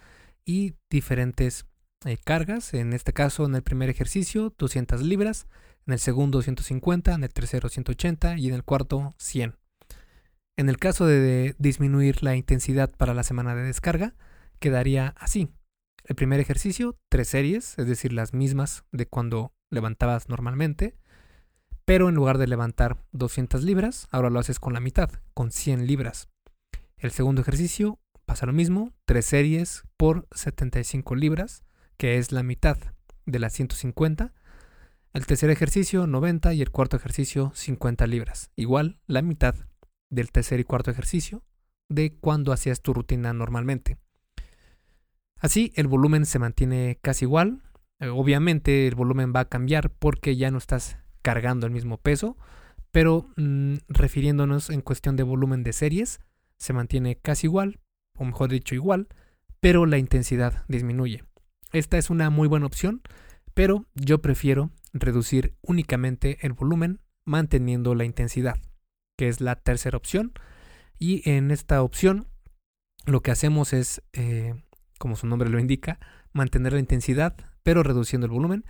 y 0.44 0.74
diferentes 0.90 1.66
eh, 2.04 2.16
cargas. 2.24 2.74
En 2.74 2.92
este 2.92 3.12
caso, 3.12 3.46
en 3.46 3.54
el 3.54 3.62
primer 3.62 3.88
ejercicio, 3.88 4.52
200 4.58 5.02
libras, 5.02 5.46
en 5.86 5.92
el 5.92 6.00
segundo 6.00 6.42
150, 6.42 7.14
en 7.14 7.22
el 7.22 7.32
tercero 7.32 7.68
180 7.68 8.36
y 8.38 8.48
en 8.48 8.54
el 8.54 8.64
cuarto 8.64 9.14
100. 9.18 9.54
En 10.56 10.68
el 10.68 10.78
caso 10.78 11.06
de 11.06 11.54
disminuir 11.58 12.24
la 12.24 12.34
intensidad 12.34 12.90
para 12.90 13.14
la 13.14 13.22
semana 13.22 13.54
de 13.54 13.62
descarga, 13.62 14.14
quedaría 14.58 15.14
así. 15.18 15.48
El 16.04 16.16
primer 16.16 16.40
ejercicio, 16.40 16.98
tres 17.08 17.28
series, 17.28 17.78
es 17.78 17.86
decir, 17.86 18.12
las 18.12 18.32
mismas 18.32 18.84
de 18.92 19.06
cuando 19.06 19.52
levantabas 19.70 20.28
normalmente 20.28 20.96
pero 21.86 22.08
en 22.08 22.16
lugar 22.16 22.36
de 22.36 22.48
levantar 22.48 22.98
200 23.12 23.62
libras, 23.62 24.08
ahora 24.10 24.28
lo 24.28 24.40
haces 24.40 24.58
con 24.58 24.74
la 24.74 24.80
mitad, 24.80 25.08
con 25.34 25.52
100 25.52 25.86
libras. 25.86 26.28
El 26.98 27.12
segundo 27.12 27.40
ejercicio 27.42 28.00
pasa 28.26 28.44
lo 28.44 28.52
mismo, 28.52 28.92
tres 29.04 29.24
series 29.24 29.84
por 29.96 30.26
75 30.32 31.14
libras, 31.14 31.62
que 31.96 32.18
es 32.18 32.32
la 32.32 32.42
mitad 32.42 32.76
de 33.24 33.38
las 33.38 33.52
150. 33.52 34.34
El 35.12 35.26
tercer 35.26 35.48
ejercicio 35.48 36.08
90 36.08 36.54
y 36.54 36.60
el 36.60 36.72
cuarto 36.72 36.96
ejercicio 36.96 37.52
50 37.54 38.06
libras, 38.08 38.50
igual 38.56 38.98
la 39.06 39.22
mitad 39.22 39.54
del 40.10 40.32
tercer 40.32 40.58
y 40.58 40.64
cuarto 40.64 40.90
ejercicio 40.90 41.44
de 41.88 42.16
cuando 42.18 42.52
hacías 42.52 42.82
tu 42.82 42.94
rutina 42.94 43.32
normalmente. 43.32 43.96
Así 45.38 45.72
el 45.76 45.86
volumen 45.86 46.26
se 46.26 46.38
mantiene 46.38 46.98
casi 47.02 47.24
igual. 47.24 47.62
Eh, 48.00 48.08
obviamente 48.08 48.86
el 48.86 48.94
volumen 48.94 49.32
va 49.34 49.40
a 49.40 49.48
cambiar 49.48 49.90
porque 49.90 50.36
ya 50.36 50.50
no 50.50 50.58
estás 50.58 50.98
cargando 51.22 51.66
el 51.66 51.72
mismo 51.72 51.98
peso, 51.98 52.36
pero 52.90 53.28
mm, 53.36 53.76
refiriéndonos 53.88 54.70
en 54.70 54.80
cuestión 54.80 55.16
de 55.16 55.22
volumen 55.22 55.62
de 55.62 55.72
series, 55.72 56.20
se 56.58 56.72
mantiene 56.72 57.16
casi 57.16 57.46
igual, 57.46 57.80
o 58.16 58.24
mejor 58.24 58.50
dicho 58.50 58.74
igual, 58.74 59.08
pero 59.60 59.86
la 59.86 59.98
intensidad 59.98 60.64
disminuye. 60.68 61.24
Esta 61.72 61.98
es 61.98 62.10
una 62.10 62.30
muy 62.30 62.48
buena 62.48 62.66
opción, 62.66 63.02
pero 63.54 63.86
yo 63.94 64.22
prefiero 64.22 64.70
reducir 64.92 65.54
únicamente 65.62 66.38
el 66.40 66.52
volumen 66.52 67.00
manteniendo 67.24 67.94
la 67.94 68.04
intensidad, 68.04 68.58
que 69.18 69.28
es 69.28 69.40
la 69.40 69.56
tercera 69.56 69.96
opción. 69.96 70.32
Y 70.98 71.28
en 71.28 71.50
esta 71.50 71.82
opción 71.82 72.28
lo 73.04 73.20
que 73.22 73.30
hacemos 73.30 73.72
es, 73.72 74.02
eh, 74.12 74.54
como 74.98 75.16
su 75.16 75.26
nombre 75.26 75.50
lo 75.50 75.58
indica, 75.58 75.98
mantener 76.32 76.72
la 76.72 76.80
intensidad, 76.80 77.36
pero 77.62 77.82
reduciendo 77.82 78.26
el 78.26 78.32
volumen. 78.32 78.64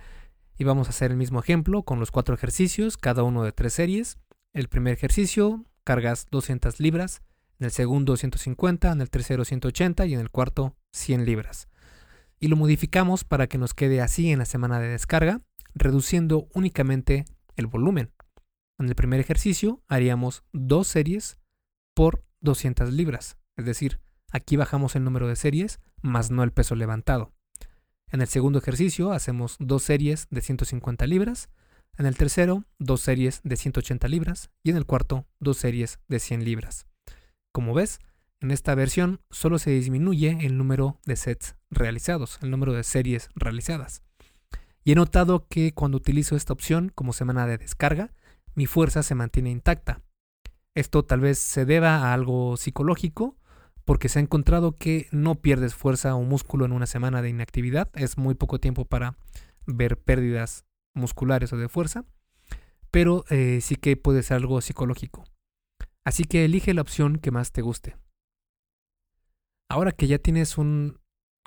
Y 0.57 0.63
vamos 0.63 0.87
a 0.87 0.89
hacer 0.89 1.11
el 1.11 1.17
mismo 1.17 1.39
ejemplo 1.39 1.83
con 1.83 1.99
los 1.99 2.11
cuatro 2.11 2.35
ejercicios, 2.35 2.97
cada 2.97 3.23
uno 3.23 3.43
de 3.43 3.51
tres 3.51 3.73
series. 3.73 4.17
El 4.53 4.69
primer 4.69 4.93
ejercicio, 4.93 5.65
cargas 5.83 6.27
200 6.31 6.79
libras, 6.79 7.21
en 7.59 7.65
el 7.65 7.71
segundo 7.71 8.17
150, 8.17 8.91
en 8.91 9.01
el 9.01 9.09
tercero 9.09 9.45
180 9.45 10.05
y 10.05 10.13
en 10.13 10.19
el 10.19 10.29
cuarto 10.29 10.75
100 10.93 11.25
libras. 11.25 11.67
Y 12.39 12.47
lo 12.47 12.55
modificamos 12.55 13.23
para 13.23 13.47
que 13.47 13.57
nos 13.57 13.73
quede 13.73 14.01
así 14.01 14.31
en 14.31 14.39
la 14.39 14.45
semana 14.45 14.79
de 14.79 14.89
descarga, 14.89 15.41
reduciendo 15.73 16.47
únicamente 16.53 17.25
el 17.55 17.67
volumen. 17.67 18.11
En 18.79 18.87
el 18.87 18.95
primer 18.95 19.19
ejercicio 19.19 19.81
haríamos 19.87 20.43
dos 20.53 20.87
series 20.87 21.39
por 21.95 22.23
200 22.41 22.93
libras, 22.93 23.37
es 23.55 23.65
decir, 23.65 23.99
aquí 24.31 24.55
bajamos 24.55 24.95
el 24.95 25.03
número 25.03 25.27
de 25.27 25.35
series 25.35 25.79
más 26.01 26.31
no 26.31 26.43
el 26.43 26.51
peso 26.51 26.75
levantado. 26.75 27.33
En 28.09 28.21
el 28.21 28.27
segundo 28.27 28.59
ejercicio 28.59 29.11
hacemos 29.11 29.57
dos 29.59 29.83
series 29.83 30.27
de 30.29 30.41
150 30.41 31.05
libras, 31.07 31.49
en 31.97 32.05
el 32.05 32.15
tercero 32.15 32.63
dos 32.79 33.01
series 33.01 33.41
de 33.43 33.55
180 33.55 34.07
libras 34.07 34.49
y 34.63 34.69
en 34.69 34.77
el 34.77 34.85
cuarto 34.85 35.25
dos 35.39 35.57
series 35.57 35.99
de 36.07 36.19
100 36.19 36.45
libras. 36.45 36.85
Como 37.51 37.73
ves, 37.73 37.99
en 38.39 38.51
esta 38.51 38.75
versión 38.75 39.19
solo 39.31 39.57
se 39.57 39.71
disminuye 39.71 40.37
el 40.41 40.57
número 40.57 40.99
de 41.05 41.15
sets 41.15 41.55
realizados, 41.71 42.37
el 42.41 42.51
número 42.51 42.73
de 42.73 42.83
series 42.83 43.29
realizadas. 43.35 44.03
Y 44.83 44.91
he 44.91 44.95
notado 44.95 45.47
que 45.47 45.73
cuando 45.73 45.97
utilizo 45.97 46.35
esta 46.35 46.53
opción 46.53 46.91
como 46.93 47.13
semana 47.13 47.47
de 47.47 47.57
descarga, 47.57 48.13
mi 48.53 48.67
fuerza 48.67 49.03
se 49.03 49.15
mantiene 49.15 49.49
intacta. 49.49 50.01
Esto 50.75 51.03
tal 51.03 51.19
vez 51.19 51.39
se 51.39 51.65
deba 51.65 51.95
a 51.95 52.13
algo 52.13 52.57
psicológico 52.57 53.36
porque 53.87 54.09
se 54.09 54.19
ha 54.19 54.21
encontrado 54.21 54.73
que 54.73 55.07
no 55.11 55.35
pierdes 55.35 55.73
fuerza 55.73 56.13
o 56.13 56.21
músculo 56.21 56.65
en 56.65 56.73
una 56.73 56.87
semana 56.87 57.21
de 57.21 57.29
inactividad. 57.29 57.89
Es 57.93 58.17
muy 58.17 58.35
poco 58.35 58.59
tiempo 58.59 58.83
para 58.83 59.15
ver 59.65 59.97
pérdidas 59.97 60.65
musculares 60.93 61.53
o 61.53 61.57
de 61.57 61.69
fuerza, 61.69 62.03
pero 62.91 63.23
eh, 63.29 63.59
sí 63.61 63.77
que 63.77 63.95
puede 63.95 64.23
ser 64.23 64.37
algo 64.37 64.59
psicológico. 64.59 65.23
Así 66.03 66.25
que 66.25 66.43
elige 66.43 66.73
la 66.73 66.81
opción 66.81 67.17
que 67.17 67.31
más 67.31 67.53
te 67.53 67.61
guste. 67.61 67.95
Ahora 69.69 69.93
que 69.93 70.07
ya 70.07 70.19
tienes 70.19 70.57
un 70.57 70.99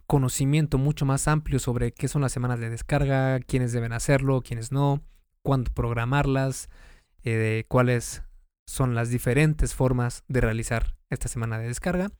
conocimiento 0.07 0.79
mucho 0.79 1.05
más 1.05 1.29
amplio 1.29 1.59
sobre 1.59 1.92
qué 1.92 2.09
son 2.09 2.22
las 2.22 2.33
semanas 2.33 2.59
de 2.59 2.70
descarga, 2.70 3.38
quiénes 3.40 3.72
deben 3.72 3.92
hacerlo, 3.92 4.40
quiénes 4.40 4.72
no, 4.72 5.03
cuándo 5.42 5.70
programarlas, 5.74 6.70
eh, 7.22 7.64
cuáles 7.68 8.22
son 8.70 8.94
las 8.94 9.11
diferentes 9.11 9.74
formas 9.74 10.22
de 10.28 10.40
realizar 10.40 10.96
esta 11.11 11.26
semana 11.26 11.59
de 11.59 11.66
descarga. 11.66 12.12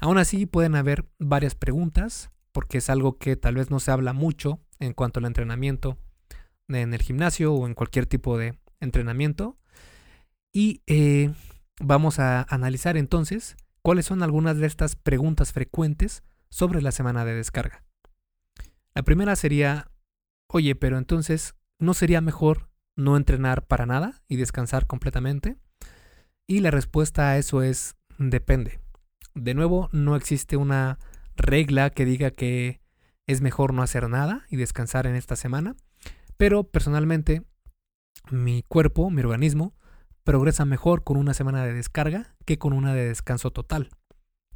Aún 0.00 0.16
así 0.16 0.46
pueden 0.46 0.76
haber 0.76 1.04
varias 1.18 1.54
preguntas 1.54 2.30
porque 2.52 2.78
es 2.78 2.88
algo 2.88 3.18
que 3.18 3.36
tal 3.36 3.56
vez 3.56 3.70
no 3.70 3.80
se 3.80 3.90
habla 3.90 4.14
mucho 4.14 4.60
en 4.80 4.94
cuanto 4.94 5.20
al 5.20 5.26
entrenamiento 5.26 5.98
en 6.68 6.94
el 6.94 7.02
gimnasio 7.02 7.52
o 7.52 7.66
en 7.66 7.74
cualquier 7.74 8.06
tipo 8.06 8.38
de 8.38 8.58
entrenamiento. 8.80 9.58
Y 10.54 10.80
eh, 10.86 11.34
vamos 11.78 12.18
a 12.18 12.46
analizar 12.48 12.96
entonces 12.96 13.54
cuáles 13.82 14.06
son 14.06 14.22
algunas 14.22 14.56
de 14.56 14.66
estas 14.66 14.96
preguntas 14.96 15.52
frecuentes 15.52 16.22
sobre 16.48 16.80
la 16.80 16.92
semana 16.92 17.26
de 17.26 17.34
descarga. 17.34 17.84
La 18.94 19.02
primera 19.02 19.36
sería, 19.36 19.90
oye, 20.46 20.74
pero 20.76 20.96
entonces, 20.96 21.56
¿no 21.78 21.92
sería 21.92 22.22
mejor 22.22 22.70
no 22.96 23.18
entrenar 23.18 23.66
para 23.66 23.84
nada 23.84 24.22
y 24.28 24.36
descansar 24.36 24.86
completamente? 24.86 25.58
Y 26.46 26.60
la 26.60 26.70
respuesta 26.70 27.30
a 27.30 27.38
eso 27.38 27.62
es 27.62 27.96
depende. 28.18 28.80
De 29.34 29.54
nuevo, 29.54 29.88
no 29.92 30.14
existe 30.14 30.56
una 30.56 30.98
regla 31.36 31.90
que 31.90 32.04
diga 32.04 32.30
que 32.30 32.80
es 33.26 33.40
mejor 33.40 33.72
no 33.72 33.82
hacer 33.82 34.08
nada 34.08 34.44
y 34.50 34.56
descansar 34.56 35.06
en 35.06 35.16
esta 35.16 35.36
semana, 35.36 35.74
pero 36.36 36.64
personalmente 36.64 37.42
mi 38.30 38.62
cuerpo, 38.62 39.10
mi 39.10 39.22
organismo, 39.22 39.74
progresa 40.22 40.64
mejor 40.64 41.02
con 41.02 41.16
una 41.16 41.34
semana 41.34 41.64
de 41.64 41.72
descarga 41.72 42.34
que 42.44 42.58
con 42.58 42.72
una 42.72 42.94
de 42.94 43.08
descanso 43.08 43.50
total. 43.50 43.90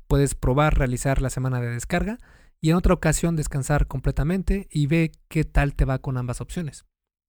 Puedes 0.06 0.34
probar 0.34 0.78
realizar 0.78 1.20
la 1.20 1.30
semana 1.30 1.60
de 1.60 1.68
descarga 1.68 2.18
y 2.60 2.70
en 2.70 2.76
otra 2.76 2.94
ocasión 2.94 3.36
descansar 3.36 3.86
completamente 3.86 4.68
y 4.70 4.86
ve 4.86 5.12
qué 5.28 5.44
tal 5.44 5.74
te 5.74 5.84
va 5.84 5.98
con 5.98 6.16
ambas 6.16 6.40
opciones. 6.40 6.84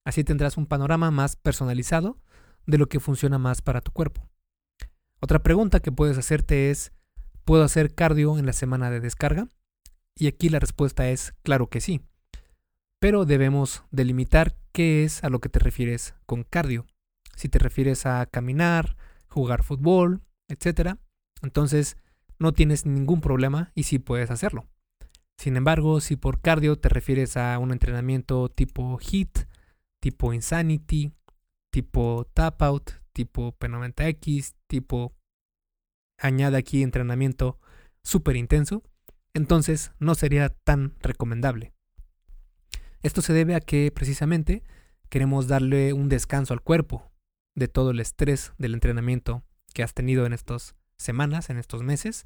Así 0.06 0.24
tendrás 0.24 0.58
un 0.58 0.66
panorama 0.66 1.12
más 1.12 1.36
personalizado 1.36 2.18
de 2.66 2.78
lo 2.78 2.88
que 2.88 3.00
funciona 3.00 3.38
más 3.38 3.62
para 3.62 3.82
tu 3.82 3.92
cuerpo. 3.92 4.30
Otra 5.22 5.40
pregunta 5.40 5.82
que 5.82 5.92
puedes 5.92 6.18
hacerte 6.18 6.72
es, 6.72 6.94
¿puedo 7.44 7.64
hacer 7.64 7.94
cardio 7.94 8.38
en 8.40 8.46
la 8.46 8.54
semana 8.54 8.90
de 8.90 9.02
descarga? 9.02 9.50
Y 10.16 10.28
aquí 10.28 10.50
la 10.50 10.60
respuesta 10.60 11.10
es 11.10 11.34
claro 11.44 11.68
que 11.68 11.82
sí. 11.82 12.02
Pero 13.00 13.26
debemos 13.26 13.84
delimitar 13.92 14.56
qué 14.72 15.04
es 15.04 15.24
a 15.24 15.30
lo 15.30 15.40
que 15.40 15.50
te 15.50 15.60
refieres 15.60 16.16
con 16.26 16.44
cardio. 16.44 16.86
Si 17.36 17.50
te 17.50 17.60
refieres 17.60 18.06
a 18.06 18.26
caminar, 18.26 18.98
jugar 19.28 19.64
fútbol, 19.64 20.22
etc., 20.48 20.98
entonces 21.42 21.98
no 22.38 22.54
tienes 22.54 22.86
ningún 22.86 23.22
problema 23.22 23.72
y 23.76 23.84
sí 23.84 24.00
puedes 24.00 24.32
hacerlo. 24.32 24.68
Sin 25.38 25.56
embargo, 25.56 26.02
si 26.02 26.16
por 26.16 26.42
cardio 26.42 26.78
te 26.78 26.90
refieres 26.90 27.38
a 27.38 27.58
un 27.60 27.72
entrenamiento 27.72 28.50
tipo 28.50 28.98
HIT, 29.00 29.40
tipo 30.02 30.34
Insanity, 30.34 31.14
tipo 31.72 32.26
Tap 32.34 32.62
Out, 32.62 32.92
tipo 33.20 33.54
P90X, 33.60 34.54
tipo 34.68 35.14
añade 36.18 36.56
aquí 36.56 36.84
entrenamiento 36.84 37.60
súper 38.02 38.38
intenso, 38.38 38.82
entonces 39.34 39.92
no 40.00 40.16
sería 40.16 40.48
tan 40.48 40.96
recomendable. 41.02 41.74
Esto 43.04 43.22
se 43.22 43.34
debe 43.34 43.56
a 43.56 43.60
que 43.60 43.92
precisamente 43.94 44.64
queremos 45.10 45.50
darle 45.50 45.92
un 45.92 46.08
descanso 46.08 46.54
al 46.54 46.62
cuerpo 46.62 47.12
de 47.58 47.68
todo 47.68 47.92
el 47.92 48.00
estrés 48.00 48.54
del 48.58 48.74
entrenamiento 48.74 49.44
que 49.74 49.84
has 49.84 49.94
tenido 49.94 50.26
en 50.26 50.32
estas 50.32 50.78
semanas, 50.98 51.50
en 51.50 51.58
estos 51.58 51.84
meses, 51.84 52.26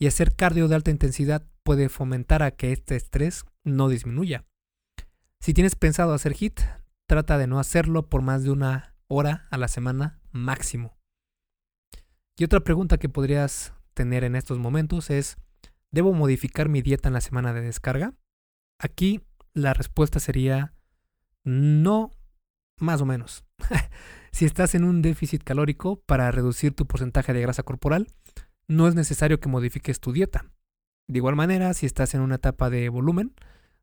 y 0.00 0.08
hacer 0.08 0.34
cardio 0.34 0.66
de 0.66 0.74
alta 0.74 0.90
intensidad 0.90 1.46
puede 1.62 1.88
fomentar 1.88 2.42
a 2.42 2.50
que 2.50 2.72
este 2.72 2.96
estrés 2.96 3.44
no 3.62 3.88
disminuya. 3.88 4.44
Si 5.40 5.54
tienes 5.54 5.76
pensado 5.76 6.12
hacer 6.12 6.34
HIT, 6.34 6.60
trata 7.06 7.38
de 7.38 7.46
no 7.46 7.60
hacerlo 7.60 8.08
por 8.08 8.22
más 8.22 8.42
de 8.42 8.50
una 8.50 8.87
hora 9.08 9.48
a 9.50 9.56
la 9.56 9.68
semana 9.68 10.20
máximo. 10.30 10.96
Y 12.36 12.44
otra 12.44 12.60
pregunta 12.60 12.98
que 12.98 13.08
podrías 13.08 13.72
tener 13.94 14.22
en 14.22 14.36
estos 14.36 14.58
momentos 14.58 15.10
es, 15.10 15.36
¿debo 15.90 16.12
modificar 16.12 16.68
mi 16.68 16.82
dieta 16.82 17.08
en 17.08 17.14
la 17.14 17.20
semana 17.20 17.52
de 17.52 17.62
descarga? 17.62 18.14
Aquí 18.78 19.26
la 19.54 19.74
respuesta 19.74 20.20
sería 20.20 20.74
no, 21.44 22.12
más 22.78 23.00
o 23.00 23.06
menos. 23.06 23.44
si 24.32 24.44
estás 24.44 24.74
en 24.74 24.84
un 24.84 25.02
déficit 25.02 25.42
calórico 25.42 26.00
para 26.02 26.30
reducir 26.30 26.74
tu 26.76 26.86
porcentaje 26.86 27.32
de 27.32 27.40
grasa 27.40 27.64
corporal, 27.64 28.06
no 28.68 28.86
es 28.86 28.94
necesario 28.94 29.40
que 29.40 29.48
modifiques 29.48 29.98
tu 29.98 30.12
dieta. 30.12 30.44
De 31.08 31.18
igual 31.18 31.36
manera, 31.36 31.72
si 31.74 31.86
estás 31.86 32.14
en 32.14 32.20
una 32.20 32.36
etapa 32.36 32.70
de 32.70 32.88
volumen, 32.90 33.34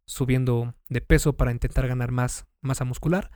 subiendo 0.06 0.76
de 0.88 1.02
peso 1.02 1.36
para 1.36 1.52
intentar 1.52 1.88
ganar 1.88 2.12
más 2.12 2.46
masa 2.62 2.86
muscular, 2.86 3.32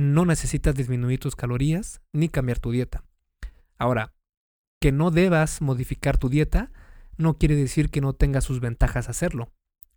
no 0.00 0.24
necesitas 0.24 0.74
disminuir 0.74 1.20
tus 1.20 1.36
calorías 1.36 2.00
ni 2.12 2.28
cambiar 2.28 2.58
tu 2.58 2.70
dieta. 2.70 3.04
Ahora, 3.78 4.14
que 4.80 4.92
no 4.92 5.10
debas 5.10 5.60
modificar 5.60 6.18
tu 6.18 6.28
dieta 6.28 6.72
no 7.16 7.36
quiere 7.36 7.54
decir 7.54 7.90
que 7.90 8.00
no 8.00 8.14
tenga 8.14 8.40
sus 8.40 8.60
ventajas 8.60 9.08
hacerlo. 9.08 9.52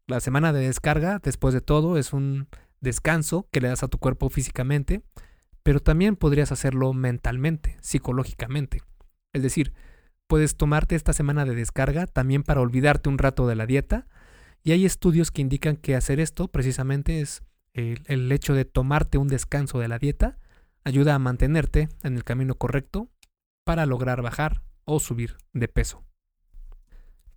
La 0.08 0.20
semana 0.20 0.52
de 0.52 0.68
descarga, 0.68 1.20
después 1.20 1.54
de 1.54 1.62
todo, 1.62 1.98
es 1.98 2.12
un 2.12 2.48
descanso 2.82 3.48
que 3.52 3.62
le 3.62 3.70
das 3.70 3.84
a 3.84 3.88
tu 3.88 3.98
cuerpo 3.98 4.30
físicamente, 4.30 5.04
pero 5.64 5.80
también 5.80 6.18
podrías 6.18 6.52
hacerlo 6.52 6.92
mentalmente, 6.92 7.78
psicológicamente. 7.82 8.82
Es 9.32 9.42
decir, 9.42 9.74
puedes 10.28 10.58
tomarte 10.58 10.96
esta 10.96 11.14
semana 11.14 11.46
de 11.46 11.56
descarga 11.56 12.08
también 12.08 12.44
para 12.44 12.60
olvidarte 12.60 13.08
un 13.08 13.18
rato 13.18 13.48
de 13.48 13.56
la 13.56 13.66
dieta, 13.66 14.08
y 14.64 14.74
hay 14.74 14.86
estudios 14.86 15.32
que 15.32 15.42
indican 15.42 15.78
que 15.78 15.96
hacer 15.96 16.20
esto 16.20 16.50
precisamente 16.50 17.22
es 17.22 17.44
el, 17.74 18.32
hecho 18.32 18.54
de 18.54 18.66
tomarte 18.66 19.18
un 19.18 19.28
descanso 19.28 19.80
de 19.80 19.88
la 19.88 20.00
dieta, 20.00 20.38
ayuda 20.84 21.16
a 21.16 21.20
mantenerte 21.20 21.90
en 22.04 22.16
el 22.16 22.24
camino 22.24 22.56
correcto 22.56 23.10
para 23.64 23.86
lograr 23.86 24.22
bajar 24.22 24.62
o 24.86 25.00
subir 25.00 25.38
de 25.54 25.68
peso. 25.68 26.04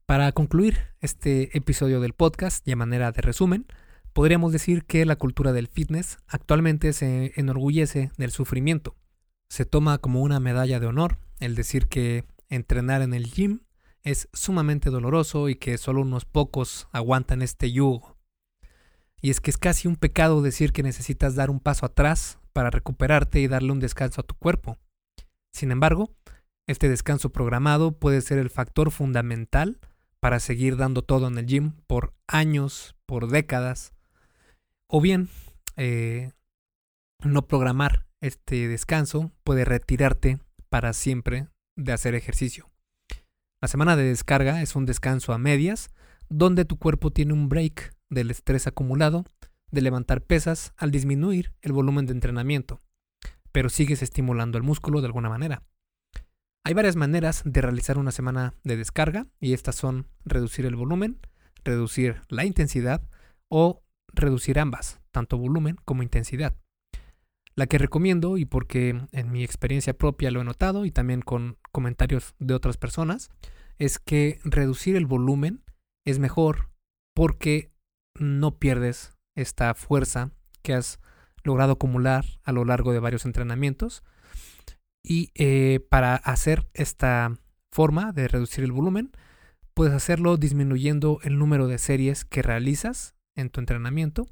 Para 0.04 0.30
concluir 0.32 0.78
este 1.00 1.56
episodio 1.56 2.00
del 2.00 2.12
podcast 2.12 2.66
y 2.66 2.72
a 2.72 2.76
manera 2.76 3.12
de 3.12 3.22
resumen, 3.22 3.66
podríamos 4.12 4.52
decir 4.52 4.84
que 4.84 5.04
la 5.04 5.16
cultura 5.16 5.52
del 5.52 5.68
fitness 5.68 6.18
actualmente 6.26 6.92
se 6.92 7.32
enorgullece 7.36 8.10
del 8.16 8.30
sufrimiento. 8.30 8.94
Se 9.48 9.64
toma 9.64 9.98
como 9.98 10.22
una 10.22 10.40
medalla 10.40 10.80
de 10.80 10.86
honor 10.86 11.18
el 11.40 11.54
decir 11.54 11.88
que 11.88 12.24
entrenar 12.48 13.02
en 13.02 13.14
el 13.14 13.24
gym 13.26 13.60
es 14.02 14.28
sumamente 14.32 14.90
doloroso 14.90 15.48
y 15.48 15.56
que 15.56 15.78
solo 15.78 16.02
unos 16.02 16.24
pocos 16.24 16.88
aguantan 16.92 17.42
este 17.42 17.72
yugo. 17.72 18.15
Y 19.20 19.30
es 19.30 19.40
que 19.40 19.50
es 19.50 19.58
casi 19.58 19.88
un 19.88 19.96
pecado 19.96 20.42
decir 20.42 20.72
que 20.72 20.82
necesitas 20.82 21.34
dar 21.34 21.50
un 21.50 21.60
paso 21.60 21.86
atrás 21.86 22.38
para 22.52 22.70
recuperarte 22.70 23.40
y 23.40 23.48
darle 23.48 23.72
un 23.72 23.80
descanso 23.80 24.20
a 24.20 24.24
tu 24.24 24.34
cuerpo. 24.34 24.78
Sin 25.54 25.70
embargo, 25.70 26.14
este 26.68 26.88
descanso 26.88 27.30
programado 27.30 27.98
puede 27.98 28.20
ser 28.20 28.38
el 28.38 28.50
factor 28.50 28.90
fundamental 28.90 29.78
para 30.20 30.40
seguir 30.40 30.76
dando 30.76 31.02
todo 31.02 31.28
en 31.28 31.38
el 31.38 31.46
gym 31.46 31.72
por 31.86 32.14
años, 32.26 32.96
por 33.06 33.28
décadas, 33.28 33.92
o 34.88 35.00
bien 35.00 35.28
eh, 35.76 36.32
no 37.24 37.46
programar 37.46 38.06
este 38.20 38.68
descanso 38.68 39.32
puede 39.44 39.64
retirarte 39.64 40.38
para 40.68 40.92
siempre 40.92 41.48
de 41.76 41.92
hacer 41.92 42.14
ejercicio. 42.14 42.70
La 43.62 43.68
semana 43.68 43.96
de 43.96 44.04
descarga 44.04 44.62
es 44.62 44.76
un 44.76 44.86
descanso 44.86 45.32
a 45.32 45.38
medias, 45.38 45.90
donde 46.28 46.64
tu 46.64 46.78
cuerpo 46.78 47.10
tiene 47.10 47.32
un 47.32 47.48
break 47.48 47.95
del 48.10 48.30
estrés 48.30 48.66
acumulado 48.66 49.24
de 49.70 49.82
levantar 49.82 50.22
pesas 50.22 50.72
al 50.76 50.90
disminuir 50.90 51.54
el 51.62 51.72
volumen 51.72 52.06
de 52.06 52.12
entrenamiento, 52.12 52.82
pero 53.52 53.68
sigues 53.68 54.02
estimulando 54.02 54.58
el 54.58 54.64
músculo 54.64 55.00
de 55.00 55.06
alguna 55.06 55.28
manera. 55.28 55.62
Hay 56.64 56.74
varias 56.74 56.96
maneras 56.96 57.42
de 57.44 57.60
realizar 57.60 57.98
una 57.98 58.10
semana 58.10 58.54
de 58.64 58.76
descarga 58.76 59.26
y 59.40 59.52
estas 59.52 59.76
son 59.76 60.08
reducir 60.24 60.66
el 60.66 60.76
volumen, 60.76 61.20
reducir 61.64 62.22
la 62.28 62.44
intensidad 62.44 63.08
o 63.48 63.82
reducir 64.12 64.58
ambas, 64.58 65.00
tanto 65.12 65.38
volumen 65.38 65.76
como 65.84 66.02
intensidad. 66.02 66.56
La 67.54 67.66
que 67.66 67.78
recomiendo 67.78 68.36
y 68.36 68.44
porque 68.44 69.00
en 69.12 69.32
mi 69.32 69.44
experiencia 69.44 69.96
propia 69.96 70.30
lo 70.30 70.40
he 70.40 70.44
notado 70.44 70.84
y 70.84 70.90
también 70.90 71.22
con 71.22 71.56
comentarios 71.72 72.34
de 72.38 72.54
otras 72.54 72.76
personas, 72.76 73.30
es 73.78 73.98
que 73.98 74.40
reducir 74.44 74.96
el 74.96 75.06
volumen 75.06 75.62
es 76.04 76.18
mejor 76.18 76.70
porque 77.14 77.70
no 78.18 78.58
pierdes 78.58 79.16
esta 79.34 79.74
fuerza 79.74 80.30
que 80.62 80.74
has 80.74 81.00
logrado 81.42 81.72
acumular 81.72 82.24
a 82.44 82.52
lo 82.52 82.64
largo 82.64 82.92
de 82.92 82.98
varios 82.98 83.24
entrenamientos 83.24 84.02
y 85.02 85.30
eh, 85.34 85.86
para 85.88 86.16
hacer 86.16 86.68
esta 86.74 87.38
forma 87.70 88.12
de 88.12 88.26
reducir 88.26 88.64
el 88.64 88.72
volumen, 88.72 89.12
puedes 89.72 89.94
hacerlo 89.94 90.36
disminuyendo 90.36 91.20
el 91.22 91.38
número 91.38 91.68
de 91.68 91.78
series 91.78 92.24
que 92.24 92.42
realizas 92.42 93.14
en 93.36 93.50
tu 93.50 93.60
entrenamiento, 93.60 94.26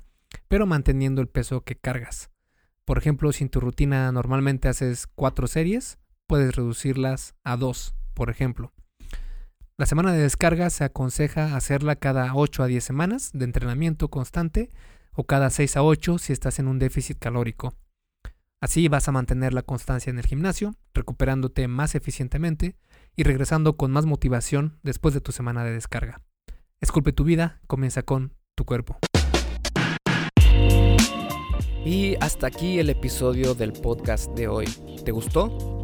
pero 0.48 0.66
manteniendo 0.66 1.20
el 1.20 1.28
peso 1.28 1.62
que 1.62 1.76
cargas. 1.76 2.30
Por 2.84 2.98
ejemplo, 2.98 3.32
si 3.32 3.44
en 3.44 3.50
tu 3.50 3.60
rutina 3.60 4.10
normalmente 4.10 4.68
haces 4.68 5.06
cuatro 5.06 5.46
series, 5.46 5.98
puedes 6.26 6.56
reducirlas 6.56 7.34
a 7.44 7.56
dos, 7.56 7.94
por 8.14 8.28
ejemplo. 8.28 8.72
La 9.76 9.86
semana 9.86 10.12
de 10.12 10.20
descarga 10.20 10.70
se 10.70 10.84
aconseja 10.84 11.56
hacerla 11.56 11.96
cada 11.96 12.32
8 12.32 12.62
a 12.62 12.66
10 12.68 12.84
semanas 12.84 13.30
de 13.34 13.44
entrenamiento 13.44 14.08
constante 14.08 14.70
o 15.14 15.24
cada 15.24 15.50
6 15.50 15.76
a 15.76 15.82
8 15.82 16.18
si 16.18 16.32
estás 16.32 16.60
en 16.60 16.68
un 16.68 16.78
déficit 16.78 17.18
calórico. 17.18 17.74
Así 18.60 18.86
vas 18.86 19.08
a 19.08 19.12
mantener 19.12 19.52
la 19.52 19.62
constancia 19.62 20.10
en 20.10 20.18
el 20.20 20.26
gimnasio, 20.26 20.76
recuperándote 20.94 21.66
más 21.66 21.96
eficientemente 21.96 22.76
y 23.16 23.24
regresando 23.24 23.76
con 23.76 23.90
más 23.90 24.06
motivación 24.06 24.78
después 24.84 25.12
de 25.12 25.20
tu 25.20 25.32
semana 25.32 25.64
de 25.64 25.72
descarga. 25.72 26.20
Esculpe 26.80 27.12
tu 27.12 27.24
vida, 27.24 27.60
comienza 27.66 28.04
con 28.04 28.32
tu 28.54 28.64
cuerpo. 28.64 28.96
Y 31.84 32.14
hasta 32.20 32.46
aquí 32.46 32.78
el 32.78 32.90
episodio 32.90 33.54
del 33.56 33.72
podcast 33.72 34.30
de 34.36 34.46
hoy. 34.46 34.66
¿Te 35.04 35.10
gustó? 35.10 35.83